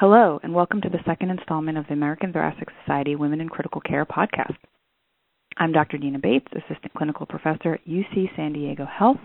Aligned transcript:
Hello, 0.00 0.38
and 0.44 0.54
welcome 0.54 0.80
to 0.82 0.88
the 0.88 1.02
second 1.04 1.30
installment 1.30 1.76
of 1.76 1.84
the 1.88 1.92
American 1.92 2.32
Thoracic 2.32 2.68
Society 2.84 3.16
Women 3.16 3.40
in 3.40 3.48
Critical 3.48 3.80
Care 3.80 4.06
podcast. 4.06 4.54
I'm 5.56 5.72
Dr. 5.72 5.98
Dina 5.98 6.20
Bates, 6.20 6.46
Assistant 6.52 6.94
Clinical 6.96 7.26
Professor 7.26 7.74
at 7.74 7.84
UC 7.84 8.36
San 8.36 8.52
Diego 8.52 8.86
Health. 8.86 9.18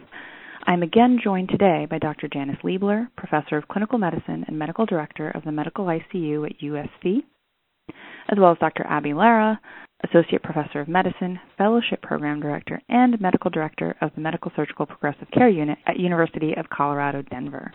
I'm 0.65 0.81
again 0.81 1.19
joined 1.23 1.49
today 1.49 1.85
by 1.87 1.99
Dr. 1.99 2.27
Janice 2.27 2.57
Liebler, 2.63 3.07
Professor 3.15 3.55
of 3.55 3.67
Clinical 3.67 3.99
Medicine 3.99 4.45
and 4.47 4.57
Medical 4.57 4.87
Director 4.87 5.29
of 5.29 5.43
the 5.43 5.51
Medical 5.51 5.85
ICU 5.85 6.49
at 6.49 6.59
USC, 6.59 7.19
as 8.31 8.39
well 8.39 8.53
as 8.53 8.57
Dr. 8.57 8.83
Abby 8.89 9.13
Lara, 9.13 9.61
Associate 10.03 10.41
Professor 10.41 10.79
of 10.79 10.87
Medicine, 10.87 11.39
Fellowship 11.55 12.01
Program 12.01 12.39
Director, 12.41 12.81
and 12.89 13.21
Medical 13.21 13.51
Director 13.51 13.95
of 14.01 14.09
the 14.15 14.21
Medical 14.21 14.51
Surgical 14.55 14.87
Progressive 14.87 15.27
Care 15.31 15.49
Unit 15.49 15.77
at 15.85 15.99
University 15.99 16.55
of 16.57 16.67
Colorado, 16.75 17.21
Denver. 17.21 17.71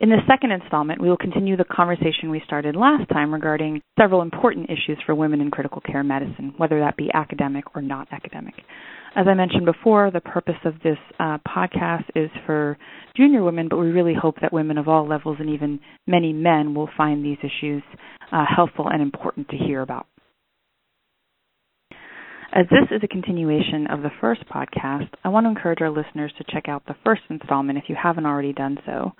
In 0.00 0.08
the 0.08 0.18
second 0.28 0.50
installment, 0.50 1.00
we 1.00 1.08
will 1.08 1.16
continue 1.16 1.56
the 1.56 1.64
conversation 1.64 2.28
we 2.28 2.42
started 2.44 2.74
last 2.74 3.08
time 3.10 3.32
regarding 3.32 3.80
several 3.98 4.22
important 4.22 4.68
issues 4.68 4.98
for 5.06 5.14
women 5.14 5.40
in 5.40 5.52
critical 5.52 5.80
care 5.80 6.02
medicine, 6.02 6.52
whether 6.56 6.80
that 6.80 6.96
be 6.96 7.10
academic 7.14 7.64
or 7.76 7.80
not 7.82 8.08
academic. 8.10 8.54
As 9.14 9.26
I 9.28 9.34
mentioned 9.34 9.64
before, 9.64 10.10
the 10.10 10.20
purpose 10.20 10.58
of 10.64 10.74
this 10.82 10.98
uh, 11.20 11.38
podcast 11.46 12.04
is 12.16 12.28
for 12.44 12.76
junior 13.16 13.44
women, 13.44 13.68
but 13.68 13.78
we 13.78 13.92
really 13.92 14.14
hope 14.20 14.34
that 14.42 14.52
women 14.52 14.78
of 14.78 14.88
all 14.88 15.06
levels 15.06 15.36
and 15.38 15.50
even 15.50 15.78
many 16.08 16.32
men 16.32 16.74
will 16.74 16.88
find 16.96 17.24
these 17.24 17.38
issues 17.38 17.82
uh, 18.32 18.44
helpful 18.44 18.88
and 18.88 19.00
important 19.00 19.48
to 19.50 19.56
hear 19.56 19.80
about. 19.80 20.06
As 22.52 22.66
this 22.70 22.88
is 22.90 23.02
a 23.04 23.08
continuation 23.08 23.86
of 23.88 24.02
the 24.02 24.10
first 24.20 24.42
podcast, 24.48 25.08
I 25.22 25.28
want 25.28 25.44
to 25.44 25.50
encourage 25.50 25.80
our 25.80 25.90
listeners 25.90 26.32
to 26.38 26.44
check 26.52 26.68
out 26.68 26.84
the 26.86 26.96
first 27.04 27.22
installment 27.30 27.78
if 27.78 27.84
you 27.88 27.96
haven't 28.00 28.26
already 28.26 28.52
done 28.52 28.78
so 28.86 29.12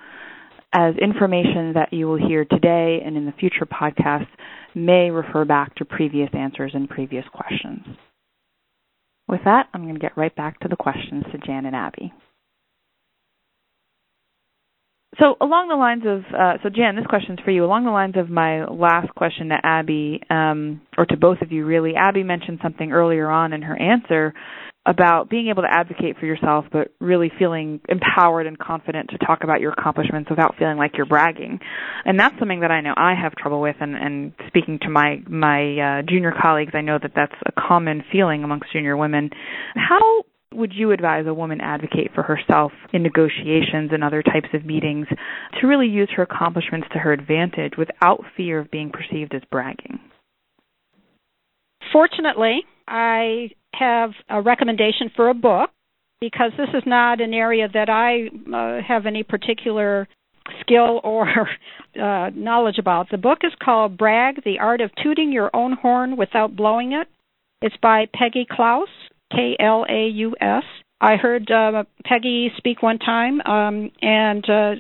as 0.74 0.95
information 1.01 1.74
that 1.74 1.92
you 1.92 2.06
will 2.06 2.19
hear 2.19 2.45
today 2.45 3.01
and 3.05 3.16
in 3.16 3.27
the 3.27 3.32
future 3.32 3.65
podcasts 3.65 4.26
may 4.74 5.10
refer 5.10 5.45
back 5.45 5.74
to 5.76 5.85
previous 5.85 6.29
answers 6.32 6.73
and 6.74 6.88
previous 6.88 7.24
questions. 7.32 7.85
With 9.29 9.40
that, 9.45 9.68
I'm 9.73 9.82
going 9.82 9.95
to 9.95 10.01
get 10.01 10.18
right 10.18 10.34
back 10.34 10.59
to 10.60 10.68
the 10.68 10.76
questions 10.76 11.24
to 11.32 11.38
Jan 11.38 11.65
and 11.65 11.76
Abby. 11.76 12.12
So 15.21 15.37
along 15.40 15.68
the 15.68 15.76
lines 15.76 16.02
of, 16.04 16.24
uh, 16.34 16.59
so 16.62 16.68
Jan, 16.71 16.96
this 16.96 17.06
question's 17.06 17.38
for 17.45 17.52
you. 17.52 17.65
Along 17.65 17.84
the 17.84 17.93
lines 17.93 18.16
of 18.16 18.29
my 18.29 18.65
last 18.65 19.15
question 19.15 19.51
to 19.51 19.56
Abby, 19.62 20.21
um, 20.29 20.80
or 20.99 21.06
to 21.06 21.16
both 21.16 21.40
of 21.40 21.52
you 21.52 21.65
really, 21.65 21.95
Abby 21.95 22.24
mentioned 22.24 22.59
something 22.60 22.90
earlier 22.90 23.30
on 23.30 23.52
in 23.52 23.62
her 23.62 23.80
answer 23.80 24.34
about 24.87 25.30
being 25.30 25.49
able 25.49 25.63
to 25.63 25.73
advocate 25.73 26.18
for 26.18 26.27
yourself, 26.27 26.66
but 26.71 26.88
really 27.01 27.32
feeling 27.38 27.80
empowered 27.88 28.46
and 28.46 28.59
confident 28.59 29.10
to 29.10 29.18
talk 29.18 29.43
about 29.43 29.60
your 29.60 29.73
accomplishments 29.73 30.29
without 30.29 30.57
feeling 30.59 30.77
like 30.77 30.93
you're 30.96 31.07
bragging. 31.07 31.59
And 32.04 32.21
that's 32.21 32.38
something 32.38 32.60
that 32.60 32.71
I 32.71 32.82
know 32.82 32.93
I 32.96 33.15
have 33.15 33.35
trouble 33.35 33.60
with. 33.60 33.77
And, 33.80 33.95
and 33.95 34.32
speaking 34.46 34.79
to 34.82 34.90
my 34.90 35.23
my 35.27 36.01
uh, 36.01 36.02
junior 36.02 36.35
colleagues, 36.40 36.73
I 36.74 36.82
know 36.82 36.99
that 37.01 37.12
that's 37.16 37.35
a 37.46 37.52
common 37.52 38.05
feeling 38.12 38.45
amongst 38.45 38.73
junior 38.73 38.96
women. 38.96 39.30
How 39.74 40.24
would 40.52 40.73
you 40.73 40.93
advise 40.93 41.27
a 41.27 41.35
woman 41.35 41.60
advocate 41.60 42.10
for 42.15 42.23
herself 42.23 42.73
in 42.93 43.02
negotiations 43.02 43.90
and 43.93 44.05
other 44.05 44.23
types 44.23 44.49
of 44.52 44.65
meetings 44.65 45.07
to 45.60 45.66
really 45.66 45.88
use 45.88 46.09
her 46.15 46.23
accomplishments 46.23 46.87
to 46.93 46.99
her 46.99 47.12
advantage 47.12 47.73
without 47.77 48.23
fear 48.37 48.60
of 48.60 48.71
being 48.71 48.90
perceived 48.90 49.35
as 49.35 49.43
bragging? 49.51 49.99
Fortunately, 51.93 52.60
I 52.87 53.51
have 53.79 54.11
a 54.29 54.41
recommendation 54.41 55.11
for 55.15 55.29
a 55.29 55.35
book 55.35 55.71
because 56.21 56.53
this 56.57 56.69
is 56.75 56.83
not 56.87 57.21
an 57.21 57.35
area 57.35 57.69
that 57.73 57.89
I 57.89 58.29
uh, 58.55 58.80
have 58.87 59.07
any 59.07 59.23
particular 59.23 60.09
skill 60.61 61.01
or 61.03 61.29
uh, 62.02 62.30
knowledge 62.35 62.79
about. 62.79 63.09
The 63.11 63.19
book 63.19 63.39
is 63.43 63.52
called 63.63 63.99
Brag 63.99 64.43
The 64.45 64.59
Art 64.59 64.81
of 64.81 64.91
Tooting 65.03 65.33
Your 65.33 65.50
Own 65.55 65.72
Horn 65.72 66.17
Without 66.17 66.56
Blowing 66.56 66.93
It. 66.93 67.09
It's 67.62 67.77
by 67.81 68.07
Peggy 68.15 68.47
Klaus, 68.51 68.89
K 69.33 69.57
L 69.59 69.84
A 69.89 70.09
U 70.09 70.34
S. 70.41 70.65
I 71.01 71.17
heard 71.17 71.51
uh, 71.51 71.84
Peggy 72.05 72.51
speak 72.57 72.83
one 72.83 72.99
time, 72.99 73.41
um, 73.43 73.91
and 74.01 74.45
uh, 74.49 74.73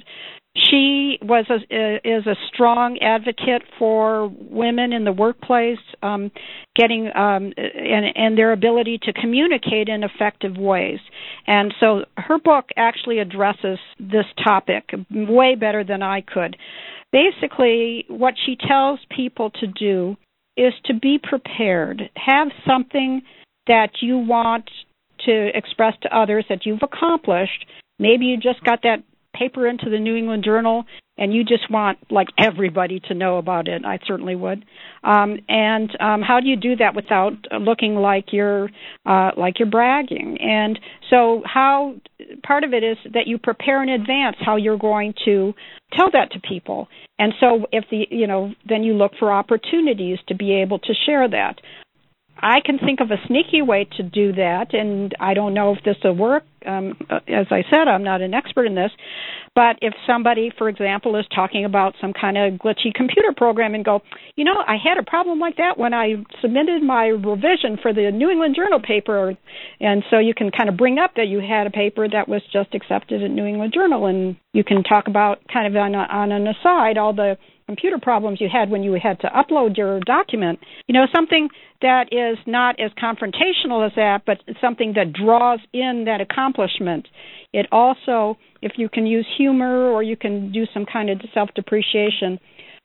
she 0.56 1.18
was 1.20 1.46
a, 1.50 1.96
is 2.08 2.26
a 2.26 2.36
strong 2.52 2.98
advocate 3.00 3.62
for 3.76 4.28
women 4.28 4.92
in 4.92 5.04
the 5.04 5.12
workplace 5.12 5.78
um, 6.02 6.30
getting 6.76 7.06
um, 7.08 7.52
and, 7.56 8.06
and 8.14 8.38
their 8.38 8.52
ability 8.52 8.98
to 9.02 9.12
communicate 9.12 9.88
in 9.88 10.04
effective 10.04 10.56
ways. 10.56 11.00
And 11.46 11.74
so 11.80 12.04
her 12.16 12.38
book 12.38 12.68
actually 12.76 13.18
addresses 13.18 13.78
this 13.98 14.26
topic 14.44 14.90
way 15.10 15.56
better 15.56 15.82
than 15.82 16.02
I 16.02 16.20
could. 16.20 16.56
Basically, 17.10 18.04
what 18.08 18.34
she 18.46 18.56
tells 18.56 19.00
people 19.14 19.50
to 19.50 19.66
do 19.66 20.16
is 20.56 20.72
to 20.84 20.94
be 20.94 21.18
prepared, 21.20 22.10
have 22.14 22.48
something 22.66 23.22
that 23.66 23.90
you 24.02 24.18
want 24.18 24.70
to 25.26 25.56
express 25.56 25.94
to 26.02 26.16
others 26.16 26.44
that 26.48 26.64
you've 26.64 26.82
accomplished. 26.82 27.66
Maybe 27.98 28.26
you 28.26 28.36
just 28.36 28.62
got 28.64 28.82
that 28.82 29.02
paper 29.34 29.66
into 29.66 29.90
the 29.90 29.98
New 29.98 30.16
England 30.16 30.44
Journal 30.44 30.84
and 31.16 31.32
you 31.32 31.44
just 31.44 31.70
want 31.70 31.98
like 32.10 32.28
everybody 32.38 33.00
to 33.08 33.14
know 33.14 33.38
about 33.38 33.68
it, 33.68 33.84
I 33.84 33.98
certainly 34.06 34.34
would. 34.34 34.64
Um, 35.04 35.38
and 35.48 35.90
um, 36.00 36.22
how 36.22 36.40
do 36.40 36.48
you 36.48 36.56
do 36.56 36.76
that 36.76 36.94
without 36.94 37.32
looking 37.60 37.94
like 37.94 38.26
you're 38.32 38.68
uh, 39.06 39.30
like 39.36 39.58
you're 39.58 39.70
bragging? 39.70 40.38
And 40.40 40.78
so 41.10 41.42
how 41.44 41.94
part 42.44 42.64
of 42.64 42.72
it 42.72 42.82
is 42.82 42.96
that 43.12 43.26
you 43.26 43.38
prepare 43.38 43.82
in 43.82 43.88
advance 43.88 44.36
how 44.40 44.56
you're 44.56 44.78
going 44.78 45.14
to 45.24 45.54
tell 45.92 46.10
that 46.12 46.32
to 46.32 46.40
people. 46.40 46.88
And 47.18 47.32
so 47.38 47.66
if 47.70 47.84
the 47.90 48.06
you 48.10 48.26
know 48.26 48.52
then 48.68 48.82
you 48.82 48.94
look 48.94 49.12
for 49.18 49.32
opportunities 49.32 50.18
to 50.28 50.34
be 50.34 50.52
able 50.62 50.80
to 50.80 50.92
share 51.06 51.28
that. 51.28 51.60
I 52.36 52.60
can 52.64 52.78
think 52.78 53.00
of 53.00 53.12
a 53.12 53.26
sneaky 53.28 53.62
way 53.62 53.88
to 53.96 54.02
do 54.02 54.32
that, 54.32 54.74
and 54.74 55.14
I 55.20 55.34
don't 55.34 55.54
know 55.54 55.72
if 55.72 55.84
this 55.84 55.96
will 56.02 56.16
work. 56.16 56.42
Um, 56.66 56.96
uh, 57.10 57.20
as 57.28 57.46
I 57.50 57.62
said, 57.70 57.88
I'm 57.88 58.04
not 58.04 58.20
an 58.20 58.34
expert 58.34 58.66
in 58.66 58.74
this, 58.74 58.90
but 59.54 59.76
if 59.82 59.94
somebody, 60.06 60.50
for 60.56 60.68
example, 60.68 61.16
is 61.16 61.26
talking 61.34 61.64
about 61.64 61.94
some 62.00 62.12
kind 62.12 62.36
of 62.36 62.54
glitchy 62.54 62.92
computer 62.94 63.32
program 63.36 63.74
and 63.74 63.84
go, 63.84 64.00
you 64.36 64.44
know, 64.44 64.56
I 64.66 64.76
had 64.82 64.98
a 64.98 65.02
problem 65.02 65.38
like 65.38 65.56
that 65.56 65.78
when 65.78 65.94
I 65.94 66.14
submitted 66.42 66.82
my 66.82 67.06
revision 67.06 67.78
for 67.80 67.92
the 67.92 68.10
New 68.10 68.30
England 68.30 68.56
Journal 68.56 68.80
paper, 68.80 69.36
and 69.80 70.02
so 70.10 70.18
you 70.18 70.34
can 70.34 70.50
kind 70.50 70.68
of 70.68 70.76
bring 70.76 70.98
up 70.98 71.12
that 71.16 71.28
you 71.28 71.40
had 71.40 71.66
a 71.66 71.70
paper 71.70 72.08
that 72.08 72.28
was 72.28 72.42
just 72.52 72.74
accepted 72.74 73.22
at 73.22 73.30
New 73.30 73.44
England 73.44 73.72
Journal, 73.74 74.06
and 74.06 74.36
you 74.52 74.64
can 74.64 74.82
talk 74.82 75.06
about 75.06 75.40
kind 75.52 75.66
of 75.66 75.80
on, 75.80 75.94
a, 75.94 75.98
on 75.98 76.32
an 76.32 76.46
aside 76.46 76.98
all 76.98 77.12
the 77.12 77.36
computer 77.66 77.98
problems 78.00 78.40
you 78.40 78.48
had 78.52 78.70
when 78.70 78.82
you 78.82 78.96
had 79.02 79.18
to 79.20 79.28
upload 79.28 79.76
your 79.76 80.00
document. 80.00 80.58
You 80.86 80.94
know, 80.94 81.06
something 81.14 81.48
that 81.80 82.12
is 82.12 82.38
not 82.46 82.78
as 82.80 82.90
confrontational 82.92 83.86
as 83.86 83.92
that, 83.96 84.22
but 84.26 84.38
something 84.60 84.94
that 84.96 85.12
draws 85.12 85.60
in 85.72 86.04
that 86.06 86.20
accomplishment. 86.20 87.06
It 87.52 87.66
also, 87.72 88.36
if 88.62 88.72
you 88.76 88.88
can 88.88 89.06
use 89.06 89.26
humor 89.36 89.90
or 89.90 90.02
you 90.02 90.16
can 90.16 90.52
do 90.52 90.64
some 90.72 90.86
kind 90.90 91.10
of 91.10 91.20
self 91.32 91.50
depreciation, 91.54 92.38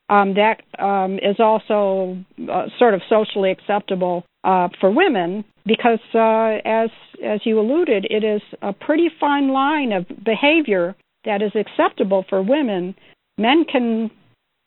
um, 0.10 0.34
that 0.36 0.62
um, 0.84 1.16
is 1.16 1.40
also 1.40 2.18
uh, 2.52 2.66
sort 2.78 2.94
of 2.94 3.02
socially 3.10 3.52
acceptable 3.52 4.26
uh, 4.44 4.68
for 4.80 4.92
women 4.92 5.44
because, 5.66 6.00
uh, 6.16 6.58
as 6.66 6.90
as 7.24 7.42
you 7.44 7.60
alluded, 7.60 8.08
it 8.10 8.24
is 8.24 8.42
a 8.62 8.74
pretty 8.74 9.10
fine 9.20 9.50
line 9.50 9.92
of 9.92 10.06
behavior 10.24 10.96
that 11.26 11.42
is 11.42 11.52
acceptable 11.56 12.26
for 12.30 12.42
women. 12.42 12.96
Men 13.38 13.66
can 13.70 14.10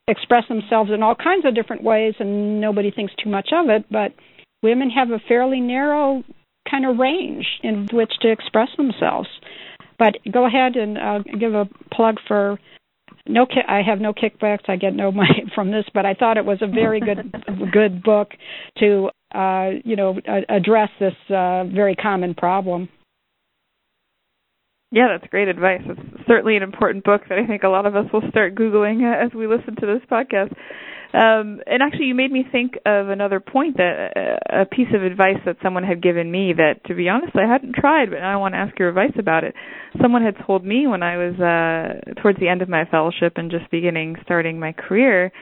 express 0.09 0.45
themselves 0.49 0.91
in 0.93 1.03
all 1.03 1.15
kinds 1.15 1.45
of 1.45 1.55
different 1.55 1.83
ways 1.83 2.15
and 2.19 2.61
nobody 2.61 2.91
thinks 2.91 3.13
too 3.23 3.31
much 3.31 3.51
of 3.53 3.69
it 3.69 3.85
but 3.91 4.13
women 4.63 4.91
have 4.91 5.11
a 5.11 5.19
fairly 5.29 5.61
narrow 5.61 6.23
kind 6.71 6.87
of 6.87 6.99
range 6.99 7.47
in 7.63 7.89
which 7.93 8.13
to 8.21 8.31
express 8.31 8.69
themselves. 8.77 9.29
But 9.99 10.15
go 10.31 10.47
ahead 10.47 10.77
and 10.77 10.99
uh, 10.99 11.19
give 11.39 11.55
a 11.55 11.69
plug 11.93 12.17
for 12.27 12.59
no 13.29 13.47
ki- 13.47 13.69
I 13.69 13.83
have 13.83 14.01
no 14.01 14.13
kickbacks 14.13 14.69
I 14.69 14.77
get 14.77 14.95
no 14.95 15.13
money 15.13 15.45
from 15.55 15.71
this 15.71 15.85
but 15.95 16.07
I 16.07 16.15
thought 16.15 16.39
it 16.39 16.45
was 16.45 16.59
a 16.61 16.67
very 16.67 17.01
good 17.01 17.33
good 17.73 18.03
book 18.03 18.31
to 18.79 19.11
uh, 19.35 19.71
you 19.85 19.97
know 19.97 20.19
address 20.49 20.89
this 20.99 21.15
uh, 21.29 21.65
very 21.65 21.95
common 21.95 22.35
problem 22.35 22.89
yeah, 24.93 25.09
that's 25.11 25.29
great 25.31 25.49
advice. 25.49 25.81
It's 25.87 26.27
certainly 26.29 26.57
an 26.57 26.63
important 26.63 27.03
book 27.03 27.23
that 27.29 27.39
I 27.39 27.47
think 27.47 27.63
a 27.63 27.69
lot 27.69 27.87
of 27.87 27.97
us 27.97 28.05
will 28.13 28.23
start 28.29 28.55
Googling 28.55 29.01
as 29.03 29.33
we 29.35 29.47
listen 29.47 29.75
to 29.81 29.87
this 29.87 30.03
podcast. 30.11 30.55
Um, 31.15 31.61
and 31.67 31.83
actually, 31.83 32.07
you 32.07 32.15
made 32.15 32.31
me 32.31 32.45
think 32.51 32.75
of 32.87 33.09
another 33.09 33.41
point 33.41 33.77
that 33.79 34.13
uh, 34.17 34.63
a 34.63 34.65
piece 34.67 34.89
of 34.95 35.03
advice 35.03 35.37
that 35.45 35.57
someone 35.63 35.85
had 35.85 36.03
given 36.03 36.31
me 36.31 36.55
that, 36.57 36.85
to 36.87 36.95
be 36.95 37.09
honest, 37.09 37.33
I 37.37 37.51
hadn't 37.51 37.75
tried, 37.75 38.11
but 38.11 38.21
I 38.21 38.37
want 38.37 38.55
to 38.55 38.59
ask 38.59 38.79
your 38.79 38.89
advice 38.89 39.13
about 39.19 39.45
it. 39.45 39.55
Someone 40.01 40.23
had 40.23 40.37
told 40.47 40.65
me 40.65 40.87
when 40.87 41.03
I 41.03 41.17
was 41.17 41.35
uh, 41.41 42.21
towards 42.23 42.39
the 42.39 42.49
end 42.49 42.63
of 42.63 42.69
my 42.69 42.85
fellowship 42.85 43.35
and 43.37 43.51
just 43.51 43.71
beginning 43.71 44.17
starting 44.25 44.59
my 44.61 44.73
career 44.73 45.33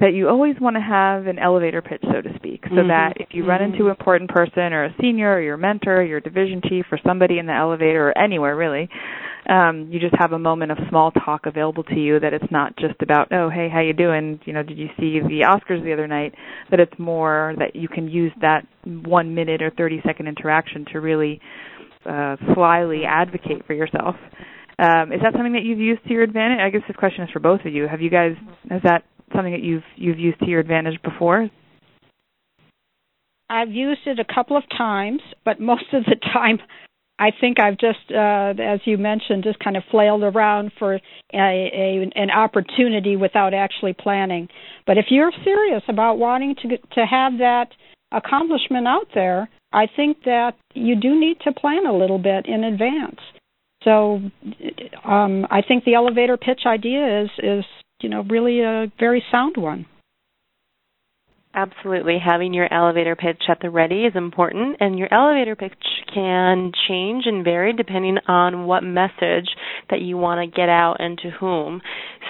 that 0.00 0.14
you 0.14 0.28
always 0.28 0.56
want 0.60 0.76
to 0.76 0.80
have 0.80 1.26
an 1.26 1.38
elevator 1.38 1.82
pitch, 1.82 2.02
so 2.02 2.20
to 2.20 2.34
speak, 2.36 2.64
so 2.64 2.76
mm-hmm. 2.76 2.88
that 2.88 3.14
if 3.20 3.28
you 3.32 3.42
mm-hmm. 3.42 3.50
run 3.50 3.62
into 3.62 3.84
an 3.84 3.90
important 3.90 4.30
person 4.30 4.72
or 4.72 4.84
a 4.84 4.94
senior 5.00 5.34
or 5.34 5.40
your 5.42 5.56
mentor 5.56 5.98
or 5.98 6.04
your 6.04 6.20
division 6.20 6.62
chief 6.68 6.86
or 6.90 6.98
somebody 7.06 7.38
in 7.38 7.46
the 7.46 7.52
elevator 7.52 8.08
or 8.08 8.18
anywhere 8.18 8.56
really, 8.56 8.88
um, 9.48 9.88
you 9.90 10.00
just 10.00 10.14
have 10.18 10.32
a 10.32 10.38
moment 10.38 10.72
of 10.72 10.78
small 10.88 11.10
talk 11.10 11.46
available 11.46 11.82
to 11.84 11.94
you 11.94 12.20
that 12.20 12.32
it's 12.32 12.50
not 12.50 12.76
just 12.76 13.00
about, 13.02 13.32
oh, 13.32 13.50
hey, 13.50 13.68
how 13.72 13.80
you 13.80 13.92
doing? 13.92 14.40
You 14.44 14.52
know, 14.52 14.62
did 14.62 14.78
you 14.78 14.88
see 14.98 15.20
the 15.20 15.44
Oscars 15.48 15.82
the 15.82 15.92
other 15.92 16.06
night? 16.06 16.34
That 16.70 16.80
it's 16.80 16.98
more 16.98 17.54
that 17.58 17.74
you 17.74 17.88
can 17.88 18.08
use 18.08 18.32
that 18.40 18.66
one 18.84 19.34
minute 19.34 19.62
or 19.62 19.70
30 19.70 20.02
second 20.06 20.28
interaction 20.28 20.86
to 20.92 21.00
really 21.00 21.40
uh, 22.06 22.36
slyly 22.54 23.02
advocate 23.06 23.66
for 23.66 23.74
yourself. 23.74 24.14
Um, 24.78 25.12
is 25.12 25.20
that 25.22 25.32
something 25.34 25.52
that 25.52 25.62
you've 25.62 25.78
used 25.78 26.02
to 26.04 26.10
your 26.10 26.22
advantage? 26.22 26.58
I 26.60 26.70
guess 26.70 26.82
this 26.88 26.96
question 26.96 27.24
is 27.24 27.30
for 27.30 27.40
both 27.40 27.60
of 27.66 27.72
you. 27.72 27.86
Have 27.86 28.00
you 28.00 28.08
guys 28.08 28.32
has 28.70 28.80
that 28.84 29.04
something 29.34 29.52
that 29.52 29.62
you've 29.62 29.84
you've 29.96 30.18
used 30.18 30.38
to 30.40 30.46
your 30.46 30.60
advantage 30.60 31.00
before? 31.02 31.48
I've 33.48 33.70
used 33.70 34.02
it 34.06 34.18
a 34.20 34.34
couple 34.34 34.56
of 34.56 34.62
times, 34.76 35.20
but 35.44 35.60
most 35.60 35.92
of 35.92 36.04
the 36.04 36.16
time 36.32 36.58
I 37.20 37.32
think 37.38 37.60
I've 37.60 37.76
just, 37.76 38.10
uh, 38.10 38.54
as 38.58 38.80
you 38.86 38.96
mentioned, 38.96 39.44
just 39.44 39.58
kind 39.58 39.76
of 39.76 39.82
flailed 39.90 40.22
around 40.22 40.72
for 40.78 40.94
a, 40.94 41.00
a, 41.34 42.10
an 42.16 42.30
opportunity 42.30 43.14
without 43.16 43.52
actually 43.52 43.92
planning. 43.92 44.48
But 44.86 44.96
if 44.96 45.06
you're 45.10 45.30
serious 45.44 45.82
about 45.86 46.16
wanting 46.16 46.54
to 46.62 46.78
to 46.78 47.04
have 47.04 47.38
that 47.38 47.66
accomplishment 48.10 48.88
out 48.88 49.08
there, 49.14 49.50
I 49.70 49.86
think 49.94 50.24
that 50.24 50.52
you 50.72 50.96
do 50.96 51.20
need 51.20 51.40
to 51.44 51.52
plan 51.52 51.86
a 51.86 51.96
little 51.96 52.18
bit 52.18 52.46
in 52.46 52.64
advance. 52.64 53.20
So 53.84 54.20
um, 55.04 55.46
I 55.50 55.60
think 55.66 55.84
the 55.84 55.94
elevator 55.94 56.38
pitch 56.38 56.62
idea 56.66 57.22
is 57.22 57.30
is 57.38 57.64
you 58.00 58.08
know 58.08 58.22
really 58.28 58.60
a 58.60 58.90
very 58.98 59.22
sound 59.30 59.56
one. 59.56 59.86
Absolutely. 61.52 62.18
Having 62.24 62.54
your 62.54 62.72
elevator 62.72 63.16
pitch 63.16 63.42
at 63.48 63.58
the 63.60 63.70
ready 63.70 64.04
is 64.04 64.12
important, 64.14 64.76
and 64.78 64.96
your 64.96 65.12
elevator 65.12 65.56
pitch 65.56 65.72
can 66.14 66.70
change 66.88 67.24
and 67.26 67.42
vary 67.42 67.72
depending 67.72 68.18
on 68.28 68.66
what 68.66 68.84
message 68.84 69.48
that 69.90 70.00
you 70.00 70.16
want 70.16 70.38
to 70.38 70.56
get 70.56 70.68
out 70.68 70.96
and 71.00 71.18
to 71.18 71.30
whom. 71.30 71.82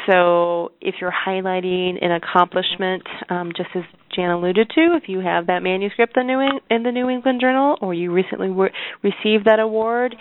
So, 0.08 0.72
if 0.80 0.94
you're 1.02 1.12
highlighting 1.12 2.02
an 2.02 2.12
accomplishment, 2.12 3.02
um, 3.28 3.52
just 3.54 3.68
as 3.74 3.82
Jan 4.16 4.30
alluded 4.30 4.70
to, 4.74 4.96
if 4.96 5.06
you 5.06 5.20
have 5.20 5.48
that 5.48 5.62
manuscript 5.62 6.16
in 6.16 6.26
the 6.26 6.90
New 6.90 7.10
England 7.10 7.42
Journal 7.42 7.76
or 7.82 7.92
you 7.92 8.12
recently 8.12 8.48
received 8.48 9.44
that 9.44 9.60
award, 9.60 10.16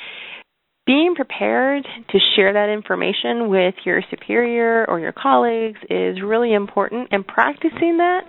being 0.85 1.13
prepared 1.15 1.83
to 1.83 2.17
share 2.35 2.53
that 2.53 2.69
information 2.69 3.49
with 3.49 3.75
your 3.85 4.01
superior 4.09 4.85
or 4.89 4.99
your 4.99 5.11
colleagues 5.11 5.79
is 5.89 6.21
really 6.23 6.53
important 6.53 7.09
and 7.11 7.25
practicing 7.25 7.97
that 7.97 8.21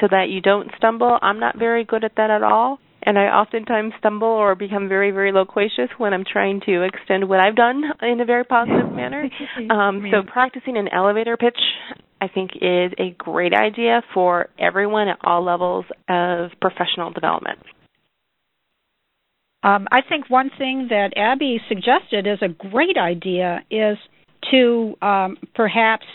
so 0.00 0.06
that 0.10 0.28
you 0.28 0.40
don't 0.40 0.70
stumble. 0.76 1.18
I'm 1.20 1.40
not 1.40 1.58
very 1.58 1.84
good 1.84 2.04
at 2.04 2.12
that 2.16 2.30
at 2.30 2.42
all. 2.42 2.78
And 3.02 3.18
I 3.18 3.26
oftentimes 3.26 3.92
stumble 3.98 4.26
or 4.26 4.56
become 4.56 4.88
very, 4.88 5.12
very 5.12 5.30
loquacious 5.30 5.88
when 5.96 6.12
I'm 6.12 6.24
trying 6.30 6.60
to 6.66 6.82
extend 6.82 7.28
what 7.28 7.38
I've 7.38 7.54
done 7.54 7.84
in 8.02 8.20
a 8.20 8.24
very 8.24 8.44
positive 8.44 8.92
manner. 8.92 9.30
Um, 9.70 10.04
so, 10.10 10.22
practicing 10.26 10.76
an 10.76 10.88
elevator 10.88 11.36
pitch, 11.36 11.58
I 12.20 12.26
think, 12.26 12.50
is 12.56 12.92
a 12.98 13.14
great 13.16 13.52
idea 13.54 14.02
for 14.12 14.48
everyone 14.58 15.06
at 15.06 15.18
all 15.22 15.44
levels 15.44 15.84
of 16.08 16.50
professional 16.60 17.12
development. 17.12 17.60
Um, 19.66 19.88
I 19.90 20.00
think 20.08 20.30
one 20.30 20.50
thing 20.56 20.86
that 20.90 21.14
Abby 21.16 21.60
suggested 21.68 22.28
is 22.28 22.38
a 22.40 22.48
great 22.48 22.96
idea 22.96 23.64
is 23.68 23.98
to 24.52 24.94
um, 25.02 25.38
perhaps 25.56 26.06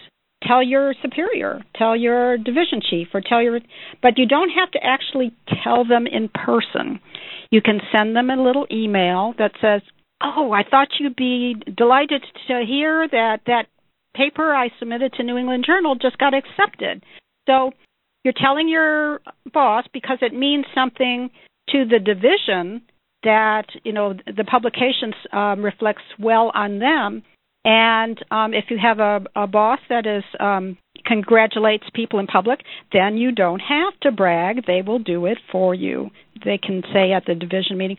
tell 0.48 0.64
your 0.64 0.94
superior, 1.02 1.60
tell 1.76 1.94
your 1.94 2.38
division 2.38 2.80
chief, 2.90 3.10
or 3.14 3.20
tell 3.20 3.42
your, 3.42 3.60
but 4.02 4.18
you 4.18 4.26
don't 4.26 4.52
have 4.52 4.72
to 4.72 4.80
actually 4.82 5.34
tell 5.66 5.84
them 5.84 6.08
in 6.08 6.30
person. 6.30 7.02
You 7.52 7.62
can 7.62 7.82
send 7.94 8.16
them 8.16 8.30
a 8.30 8.42
little 8.42 8.68
email 8.72 9.34
that 9.38 9.52
says, 9.60 9.82
"Oh, 10.24 10.54
I 10.54 10.64
thought 10.64 10.88
you'd 10.98 11.18
be 11.18 11.56
delighted 11.76 12.24
to 12.48 12.64
hear 12.66 13.06
that 13.10 13.42
that 13.48 13.66
paper 14.16 14.56
I 14.56 14.70
submitted 14.80 15.12
to 15.14 15.24
New 15.24 15.36
England 15.36 15.66
Journal 15.68 15.96
just 15.96 16.18
got 16.18 16.34
accepted." 16.34 17.04
So 17.50 17.74
you're 18.24 18.34
telling 18.34 18.70
your 18.70 19.20
boss 19.52 19.84
because 19.92 20.20
it 20.22 20.34
means 20.34 20.66
something 20.74 21.30
to 21.72 21.84
the 21.86 22.00
division 22.00 22.84
that 23.24 23.66
you 23.84 23.94
know 23.94 24.14
the 24.14 24.44
publications 24.44 25.16
um, 25.32 25.64
reflects 25.64 26.04
well 26.20 26.52
on 26.54 26.80
them. 26.80 27.24
And 27.64 28.18
um, 28.32 28.56
if 28.56 28.66
you 28.70 28.78
have 28.82 29.00
a, 29.00 29.22
a 29.36 29.46
boss 29.46 29.80
that 29.90 30.08
is 30.08 30.24
um, 30.40 30.80
congratulates 31.06 31.84
people 31.94 32.20
in 32.20 32.26
public, 32.26 32.62
then 32.92 33.18
you 33.18 33.32
don't 33.32 33.60
have 33.60 34.00
to 34.02 34.12
brag. 34.12 34.66
They 34.66 34.82
will 34.82 34.98
do 34.98 35.28
it 35.28 35.38
for 35.52 35.76
you. 35.76 36.10
They 36.44 36.58
can 36.58 36.82
say 36.92 37.12
at 37.12 37.26
the 37.28 37.36
division 37.36 37.78
meeting, 37.78 37.98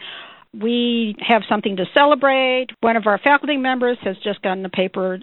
we 0.53 1.15
have 1.27 1.43
something 1.49 1.77
to 1.77 1.85
celebrate. 1.95 2.67
One 2.81 2.97
of 2.97 3.07
our 3.07 3.19
faculty 3.19 3.57
members 3.57 3.99
has 4.03 4.17
just 4.23 4.43
gotten 4.43 4.65
a 4.65 4.69
paper. 4.69 5.19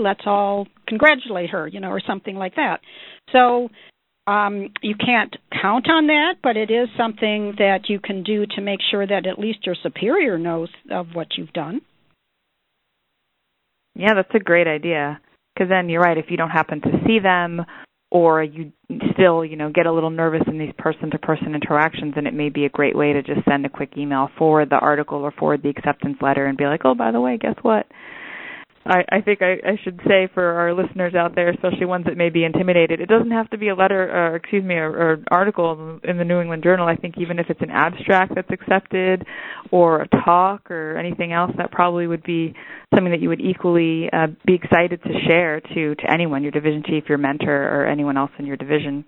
Let's 0.00 0.22
all 0.24 0.68
congratulate 0.86 1.50
her, 1.50 1.66
you 1.66 1.80
know, 1.80 1.90
or 1.90 2.00
something 2.06 2.36
like 2.36 2.54
that. 2.56 2.80
So 3.32 3.68
um, 4.30 4.68
you 4.80 4.94
can't 4.94 5.34
count 5.60 5.90
on 5.90 6.06
that, 6.06 6.34
but 6.40 6.56
it 6.56 6.70
is 6.70 6.88
something 6.96 7.54
that 7.58 7.88
you 7.88 7.98
can 7.98 8.22
do 8.22 8.46
to 8.54 8.60
make 8.60 8.78
sure 8.90 9.04
that 9.04 9.26
at 9.26 9.38
least 9.38 9.66
your 9.66 9.74
superior 9.82 10.38
knows 10.38 10.68
of 10.90 11.08
what 11.14 11.28
you've 11.36 11.52
done. 11.52 11.80
Yeah, 13.96 14.14
that's 14.14 14.34
a 14.34 14.38
great 14.38 14.68
idea. 14.68 15.20
Because 15.52 15.68
then 15.68 15.88
you're 15.88 16.00
right. 16.00 16.16
If 16.16 16.26
you 16.28 16.36
don't 16.36 16.50
happen 16.50 16.80
to 16.80 16.90
see 17.06 17.18
them, 17.18 17.66
or 18.12 18.42
you 18.42 18.72
still, 19.12 19.44
you 19.44 19.56
know, 19.56 19.70
get 19.70 19.86
a 19.86 19.92
little 19.92 20.10
nervous 20.10 20.42
in 20.46 20.58
these 20.58 20.72
person-to-person 20.78 21.54
interactions, 21.54 22.14
and 22.16 22.26
it 22.26 22.34
may 22.34 22.50
be 22.50 22.64
a 22.66 22.70
great 22.70 22.96
way 22.96 23.12
to 23.12 23.22
just 23.22 23.44
send 23.48 23.66
a 23.66 23.68
quick 23.68 23.94
email, 23.96 24.30
forward 24.38 24.70
the 24.70 24.76
article, 24.76 25.18
or 25.18 25.32
forward 25.32 25.62
the 25.62 25.68
acceptance 25.68 26.16
letter, 26.20 26.46
and 26.46 26.56
be 26.56 26.66
like, 26.66 26.84
"Oh, 26.84 26.94
by 26.94 27.10
the 27.10 27.20
way, 27.20 27.36
guess 27.36 27.56
what? 27.62 27.86
I, 28.84 29.04
I 29.12 29.20
think 29.20 29.42
I, 29.42 29.54
I 29.64 29.78
should 29.84 30.00
say 30.08 30.28
for 30.32 30.42
our 30.42 30.72
listeners 30.72 31.14
out 31.14 31.34
there, 31.34 31.50
especially 31.50 31.84
ones 31.84 32.06
that 32.06 32.16
may 32.16 32.30
be 32.30 32.44
intimidated, 32.44 33.00
it 33.00 33.08
doesn't 33.10 33.30
have 33.30 33.50
to 33.50 33.58
be 33.58 33.68
a 33.68 33.74
letter, 33.74 34.10
or 34.10 34.36
excuse 34.36 34.64
me, 34.64 34.74
or, 34.74 34.90
or 34.90 35.24
article 35.30 36.00
in 36.02 36.16
the 36.16 36.24
New 36.24 36.40
England 36.40 36.62
Journal. 36.62 36.88
I 36.88 36.96
think 36.96 37.16
even 37.18 37.38
if 37.38 37.50
it's 37.50 37.60
an 37.60 37.70
abstract 37.70 38.34
that's 38.34 38.50
accepted, 38.50 39.26
or 39.70 40.02
a 40.02 40.08
talk, 40.24 40.70
or 40.70 40.96
anything 40.96 41.32
else, 41.32 41.50
that 41.58 41.70
probably 41.70 42.06
would 42.06 42.22
be 42.22 42.54
something 42.94 43.12
that 43.12 43.20
you 43.20 43.28
would 43.28 43.40
equally 43.40 44.08
uh, 44.12 44.28
be 44.46 44.54
excited 44.54 45.02
to 45.02 45.10
share 45.26 45.60
to 45.60 45.94
to 45.94 46.10
anyone, 46.10 46.42
your 46.42 46.52
division 46.52 46.82
chief, 46.86 47.04
your 47.06 47.18
mentor, 47.18 47.68
or 47.68 47.86
anyone 47.86 48.16
else 48.16 48.30
in 48.38 48.46
your 48.46 48.56
division. 48.56 49.04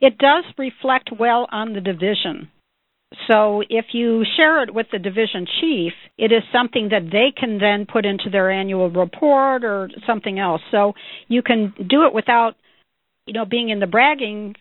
It 0.00 0.16
does 0.16 0.44
reflect 0.56 1.10
well 1.18 1.46
on 1.52 1.74
the 1.74 1.80
division. 1.80 2.48
So 3.28 3.62
if 3.68 3.86
you 3.92 4.24
share 4.36 4.62
it 4.62 4.74
with 4.74 4.86
the 4.92 4.98
division 4.98 5.46
chief, 5.60 5.92
it 6.18 6.32
is 6.32 6.42
something 6.52 6.88
that 6.90 7.10
they 7.10 7.32
can 7.36 7.58
then 7.58 7.86
put 7.90 8.04
into 8.04 8.30
their 8.30 8.50
annual 8.50 8.90
report 8.90 9.64
or 9.64 9.90
something 10.06 10.38
else. 10.38 10.60
So 10.70 10.94
you 11.28 11.42
can 11.42 11.74
do 11.88 12.06
it 12.06 12.14
without, 12.14 12.54
you 13.26 13.34
know, 13.34 13.44
being 13.44 13.68
in 13.68 13.80
the 13.80 13.86
bragging 13.86 14.54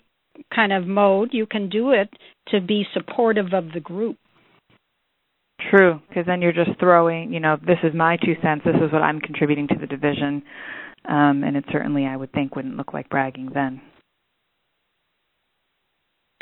kind 0.54 0.74
of 0.74 0.88
mode. 0.88 1.30
You 1.32 1.46
can 1.46 1.70
do 1.70 1.92
it 1.92 2.10
to 2.50 2.62
be 2.62 2.86
supportive 2.94 3.54
of 3.54 3.72
the 3.74 3.80
group. 3.80 4.18
True, 5.70 6.02
because 6.10 6.26
then 6.26 6.42
you're 6.42 6.52
just 6.52 6.78
throwing, 6.80 7.32
you 7.32 7.40
know, 7.40 7.58
this 7.66 7.78
is 7.84 7.94
my 7.94 8.18
two 8.18 8.34
cents. 8.42 8.64
This 8.66 8.76
is 8.76 8.92
what 8.92 9.02
I'm 9.02 9.22
contributing 9.22 9.68
to 9.70 9.76
the 9.80 9.88
division, 9.88 10.44
um, 11.08 11.44
and 11.44 11.56
it 11.56 11.64
certainly, 11.72 12.06
I 12.06 12.18
would 12.18 12.34
think, 12.34 12.56
wouldn't 12.56 12.76
look 12.76 12.94
like 12.94 13.08
bragging 13.10 13.50
then 13.54 13.82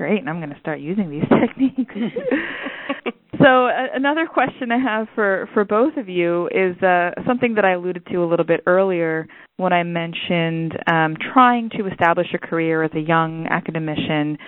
great, 0.02 0.20
and 0.20 0.28
I'm 0.28 0.40
going 0.40 0.50
to 0.50 0.60
start 0.60 0.80
using 0.80 1.12
these 1.12 1.22
techniques. 1.30 1.94
so 3.38 3.68
uh, 3.68 3.86
another 3.94 4.26
question 4.26 4.72
I 4.72 4.80
have 4.80 5.08
for 5.14 5.48
for 5.54 5.64
both 5.64 5.96
of 5.96 6.10
you 6.10 6.48
is 6.48 6.76
uh, 6.82 7.12
something 7.28 7.54
that 7.54 7.66
I 7.66 7.74
alluded 7.74 8.08
to 8.08 8.24
a 8.24 8.26
little 8.26 8.46
bit 8.46 8.62
earlier 8.66 9.28
when 9.58 9.74
I 9.74 9.84
mentioned 9.84 10.74
um, 10.92 11.18
trying 11.34 11.70
to 11.78 11.86
establish 11.86 12.26
a 12.34 12.40
career 12.40 12.82
as 12.82 12.90
a 12.96 13.00
young 13.00 13.46
academician, 13.48 14.40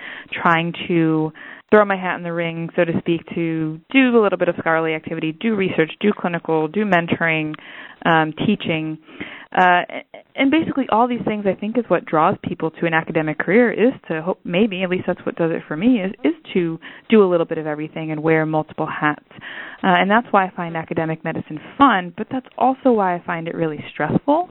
trying 0.42 0.72
to 0.88 1.30
throw 1.70 1.84
my 1.84 1.96
hat 1.96 2.16
in 2.16 2.24
the 2.24 2.32
ring, 2.32 2.68
so 2.74 2.84
to 2.84 2.92
speak, 2.98 3.20
to 3.36 3.78
do 3.92 4.18
a 4.18 4.20
little 4.20 4.38
bit 4.38 4.48
of 4.48 4.56
scholarly 4.58 4.94
activity, 4.94 5.30
do 5.40 5.54
research, 5.54 5.92
do 6.00 6.10
clinical, 6.18 6.66
do 6.66 6.84
mentoring, 6.84 7.54
um, 8.04 8.32
teaching. 8.44 8.98
Uh, 9.54 9.82
and 10.34 10.50
basically, 10.50 10.86
all 10.90 11.06
these 11.06 11.24
things 11.24 11.44
I 11.46 11.58
think 11.58 11.78
is 11.78 11.84
what 11.86 12.04
draws 12.04 12.36
people 12.42 12.72
to 12.72 12.86
an 12.86 12.94
academic 12.94 13.38
career 13.38 13.70
is 13.72 13.92
to 14.08 14.20
hope 14.20 14.40
maybe 14.44 14.82
at 14.82 14.90
least 14.90 15.04
that's 15.06 15.24
what 15.24 15.36
does 15.36 15.52
it 15.52 15.62
for 15.68 15.76
me 15.76 16.00
is 16.00 16.12
is 16.24 16.34
to 16.54 16.78
do 17.08 17.22
a 17.22 17.28
little 17.30 17.46
bit 17.46 17.58
of 17.58 17.66
everything 17.66 18.10
and 18.10 18.20
wear 18.20 18.44
multiple 18.46 18.88
hats, 18.88 19.24
uh, 19.30 19.36
and 19.82 20.10
that's 20.10 20.26
why 20.32 20.46
I 20.46 20.50
find 20.56 20.76
academic 20.76 21.22
medicine 21.22 21.60
fun. 21.78 22.12
But 22.16 22.26
that's 22.32 22.48
also 22.58 22.90
why 22.90 23.14
I 23.14 23.22
find 23.24 23.46
it 23.46 23.54
really 23.54 23.78
stressful. 23.92 24.48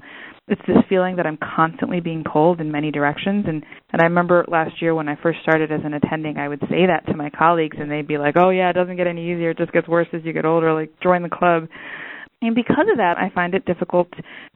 It's 0.48 0.62
this 0.68 0.78
feeling 0.88 1.18
that 1.18 1.26
I'm 1.26 1.38
constantly 1.38 2.00
being 2.00 2.24
pulled 2.24 2.62
in 2.62 2.72
many 2.72 2.90
directions, 2.90 3.44
and 3.46 3.62
and 3.92 4.02
I 4.02 4.06
remember 4.06 4.46
last 4.48 4.82
year 4.82 4.96
when 4.96 5.10
I 5.10 5.18
first 5.22 5.40
started 5.42 5.70
as 5.70 5.82
an 5.84 5.94
attending, 5.94 6.38
I 6.38 6.48
would 6.48 6.62
say 6.62 6.86
that 6.88 7.06
to 7.08 7.18
my 7.18 7.30
colleagues, 7.30 7.76
and 7.78 7.92
they'd 7.92 8.08
be 8.08 8.18
like, 8.18 8.36
"Oh 8.38 8.52
yeah, 8.52 8.70
it 8.70 8.74
doesn't 8.74 8.96
get 8.96 9.08
any 9.08 9.34
easier; 9.34 9.50
it 9.50 9.58
just 9.58 9.74
gets 9.74 9.88
worse 9.90 10.08
as 10.14 10.22
you 10.24 10.32
get 10.32 10.46
older. 10.46 10.74
Like 10.74 10.92
join 11.02 11.24
the 11.24 11.30
club." 11.30 11.68
And 12.44 12.56
because 12.56 12.88
of 12.92 12.98
that, 12.98 13.18
I 13.18 13.34
find 13.34 13.56
it 13.56 13.64
difficult 13.64 14.10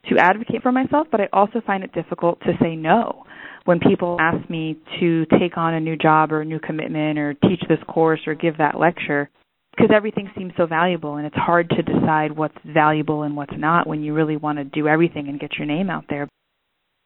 to 0.09 0.17
advocate 0.19 0.61
for 0.61 0.73
myself, 0.73 1.07
but 1.09 1.21
I 1.21 1.29
also 1.31 1.61
find 1.65 1.85
it 1.85 1.93
difficult 1.93 2.37
to 2.41 2.51
say 2.61 2.75
no 2.75 3.23
when 3.63 3.79
people 3.79 4.17
ask 4.19 4.49
me 4.49 4.77
to 4.99 5.25
take 5.39 5.57
on 5.57 5.73
a 5.73 5.79
new 5.79 5.95
job 5.95 6.33
or 6.33 6.41
a 6.41 6.45
new 6.45 6.59
commitment 6.59 7.17
or 7.17 7.33
teach 7.33 7.61
this 7.69 7.79
course 7.87 8.19
or 8.27 8.35
give 8.35 8.57
that 8.57 8.77
lecture 8.77 9.29
because 9.71 9.89
everything 9.95 10.29
seems 10.37 10.51
so 10.57 10.65
valuable 10.65 11.15
and 11.15 11.25
it's 11.25 11.35
hard 11.37 11.69
to 11.69 11.81
decide 11.81 12.35
what's 12.35 12.57
valuable 12.65 13.23
and 13.23 13.37
what's 13.37 13.53
not 13.57 13.87
when 13.87 14.03
you 14.03 14.13
really 14.13 14.35
want 14.35 14.57
to 14.57 14.65
do 14.65 14.89
everything 14.89 15.29
and 15.29 15.39
get 15.39 15.53
your 15.57 15.67
name 15.67 15.89
out 15.89 16.03
there. 16.09 16.27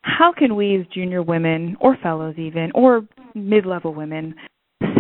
How 0.01 0.33
can 0.35 0.55
we 0.55 0.79
as 0.79 0.87
junior 0.91 1.21
women 1.21 1.77
or 1.79 1.95
fellows 2.01 2.35
even 2.39 2.71
or 2.73 3.07
mid-level 3.35 3.93
women 3.93 4.33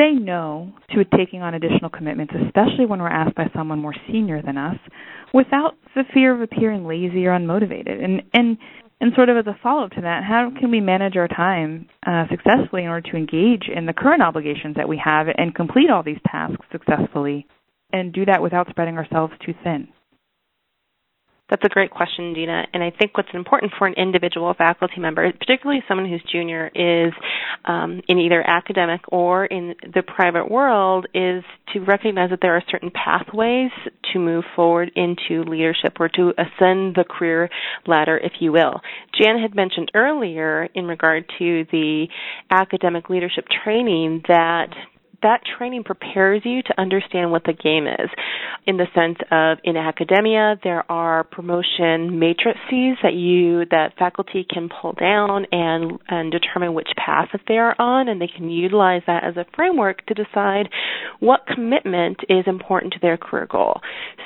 say 0.01 0.13
no 0.13 0.73
to 0.91 1.03
taking 1.15 1.41
on 1.41 1.53
additional 1.53 1.89
commitments, 1.89 2.33
especially 2.45 2.85
when 2.85 2.99
we're 2.99 3.07
asked 3.07 3.35
by 3.35 3.49
someone 3.55 3.79
more 3.79 3.93
senior 4.07 4.41
than 4.41 4.57
us, 4.57 4.77
without 5.33 5.75
the 5.95 6.03
fear 6.13 6.33
of 6.33 6.41
appearing 6.41 6.85
lazy 6.85 7.25
or 7.25 7.31
unmotivated? 7.31 8.03
And 8.03 8.23
and 8.33 8.57
and 8.99 9.13
sort 9.15 9.29
of 9.29 9.37
as 9.37 9.47
a 9.47 9.57
follow 9.63 9.85
up 9.85 9.91
to 9.91 10.01
that, 10.01 10.23
how 10.23 10.51
can 10.59 10.69
we 10.69 10.79
manage 10.79 11.17
our 11.17 11.27
time 11.27 11.87
uh, 12.05 12.25
successfully 12.29 12.83
in 12.83 12.89
order 12.89 13.09
to 13.09 13.17
engage 13.17 13.63
in 13.75 13.87
the 13.87 13.93
current 13.93 14.21
obligations 14.21 14.75
that 14.75 14.87
we 14.87 15.01
have 15.03 15.27
and 15.35 15.55
complete 15.55 15.89
all 15.89 16.03
these 16.03 16.19
tasks 16.29 16.65
successfully, 16.71 17.47
and 17.91 18.13
do 18.13 18.25
that 18.25 18.41
without 18.41 18.69
spreading 18.69 18.97
ourselves 18.97 19.33
too 19.45 19.53
thin? 19.63 19.87
That's 21.51 21.65
a 21.65 21.69
great 21.69 21.91
question, 21.91 22.33
Dina. 22.33 22.65
And 22.73 22.81
I 22.81 22.91
think 22.97 23.17
what's 23.17 23.29
important 23.33 23.73
for 23.77 23.85
an 23.85 23.93
individual 23.95 24.53
faculty 24.57 25.01
member, 25.01 25.29
particularly 25.33 25.83
someone 25.85 26.07
who's 26.09 26.23
junior, 26.31 26.71
is 26.73 27.11
um, 27.65 28.01
in 28.07 28.19
either 28.19 28.41
academic 28.41 29.01
or 29.09 29.45
in 29.45 29.75
the 29.93 30.01
private 30.01 30.49
world, 30.49 31.07
is 31.13 31.43
to 31.73 31.81
recognize 31.81 32.29
that 32.29 32.39
there 32.41 32.55
are 32.55 32.63
certain 32.71 32.89
pathways 32.89 33.71
to 34.13 34.19
move 34.19 34.45
forward 34.55 34.91
into 34.95 35.43
leadership 35.43 35.97
or 35.99 36.07
to 36.07 36.29
ascend 36.37 36.95
the 36.95 37.03
career 37.07 37.49
ladder, 37.85 38.17
if 38.17 38.31
you 38.39 38.53
will. 38.53 38.79
Jan 39.21 39.37
had 39.37 39.53
mentioned 39.53 39.91
earlier 39.93 40.69
in 40.73 40.85
regard 40.85 41.25
to 41.37 41.65
the 41.69 42.07
academic 42.49 43.09
leadership 43.09 43.45
training 43.65 44.23
that 44.29 44.69
that 45.23 45.41
training 45.57 45.83
prepares 45.83 46.41
you 46.45 46.61
to 46.63 46.79
understand 46.79 47.31
what 47.31 47.43
the 47.43 47.53
game 47.53 47.87
is 47.87 48.09
in 48.67 48.77
the 48.77 48.85
sense 48.93 49.17
of 49.31 49.57
in 49.63 49.77
academia 49.77 50.55
there 50.63 50.89
are 50.91 51.23
promotion 51.23 52.19
matrices 52.19 52.97
that 53.03 53.13
you 53.13 53.65
that 53.71 53.93
faculty 53.97 54.45
can 54.47 54.69
pull 54.69 54.93
down 54.93 55.45
and 55.51 55.99
and 56.07 56.31
determine 56.31 56.73
which 56.73 56.89
path 56.97 57.29
that 57.31 57.41
they 57.47 57.57
are 57.57 57.75
on 57.79 58.07
and 58.07 58.21
they 58.21 58.27
can 58.27 58.49
utilize 58.49 59.01
that 59.07 59.23
as 59.23 59.37
a 59.37 59.45
framework 59.55 60.05
to 60.05 60.13
decide 60.13 60.69
what 61.19 61.41
commitment 61.47 62.17
is 62.29 62.45
important 62.47 62.93
to 62.93 62.99
their 63.01 63.17
career 63.17 63.47
goal. 63.49 63.79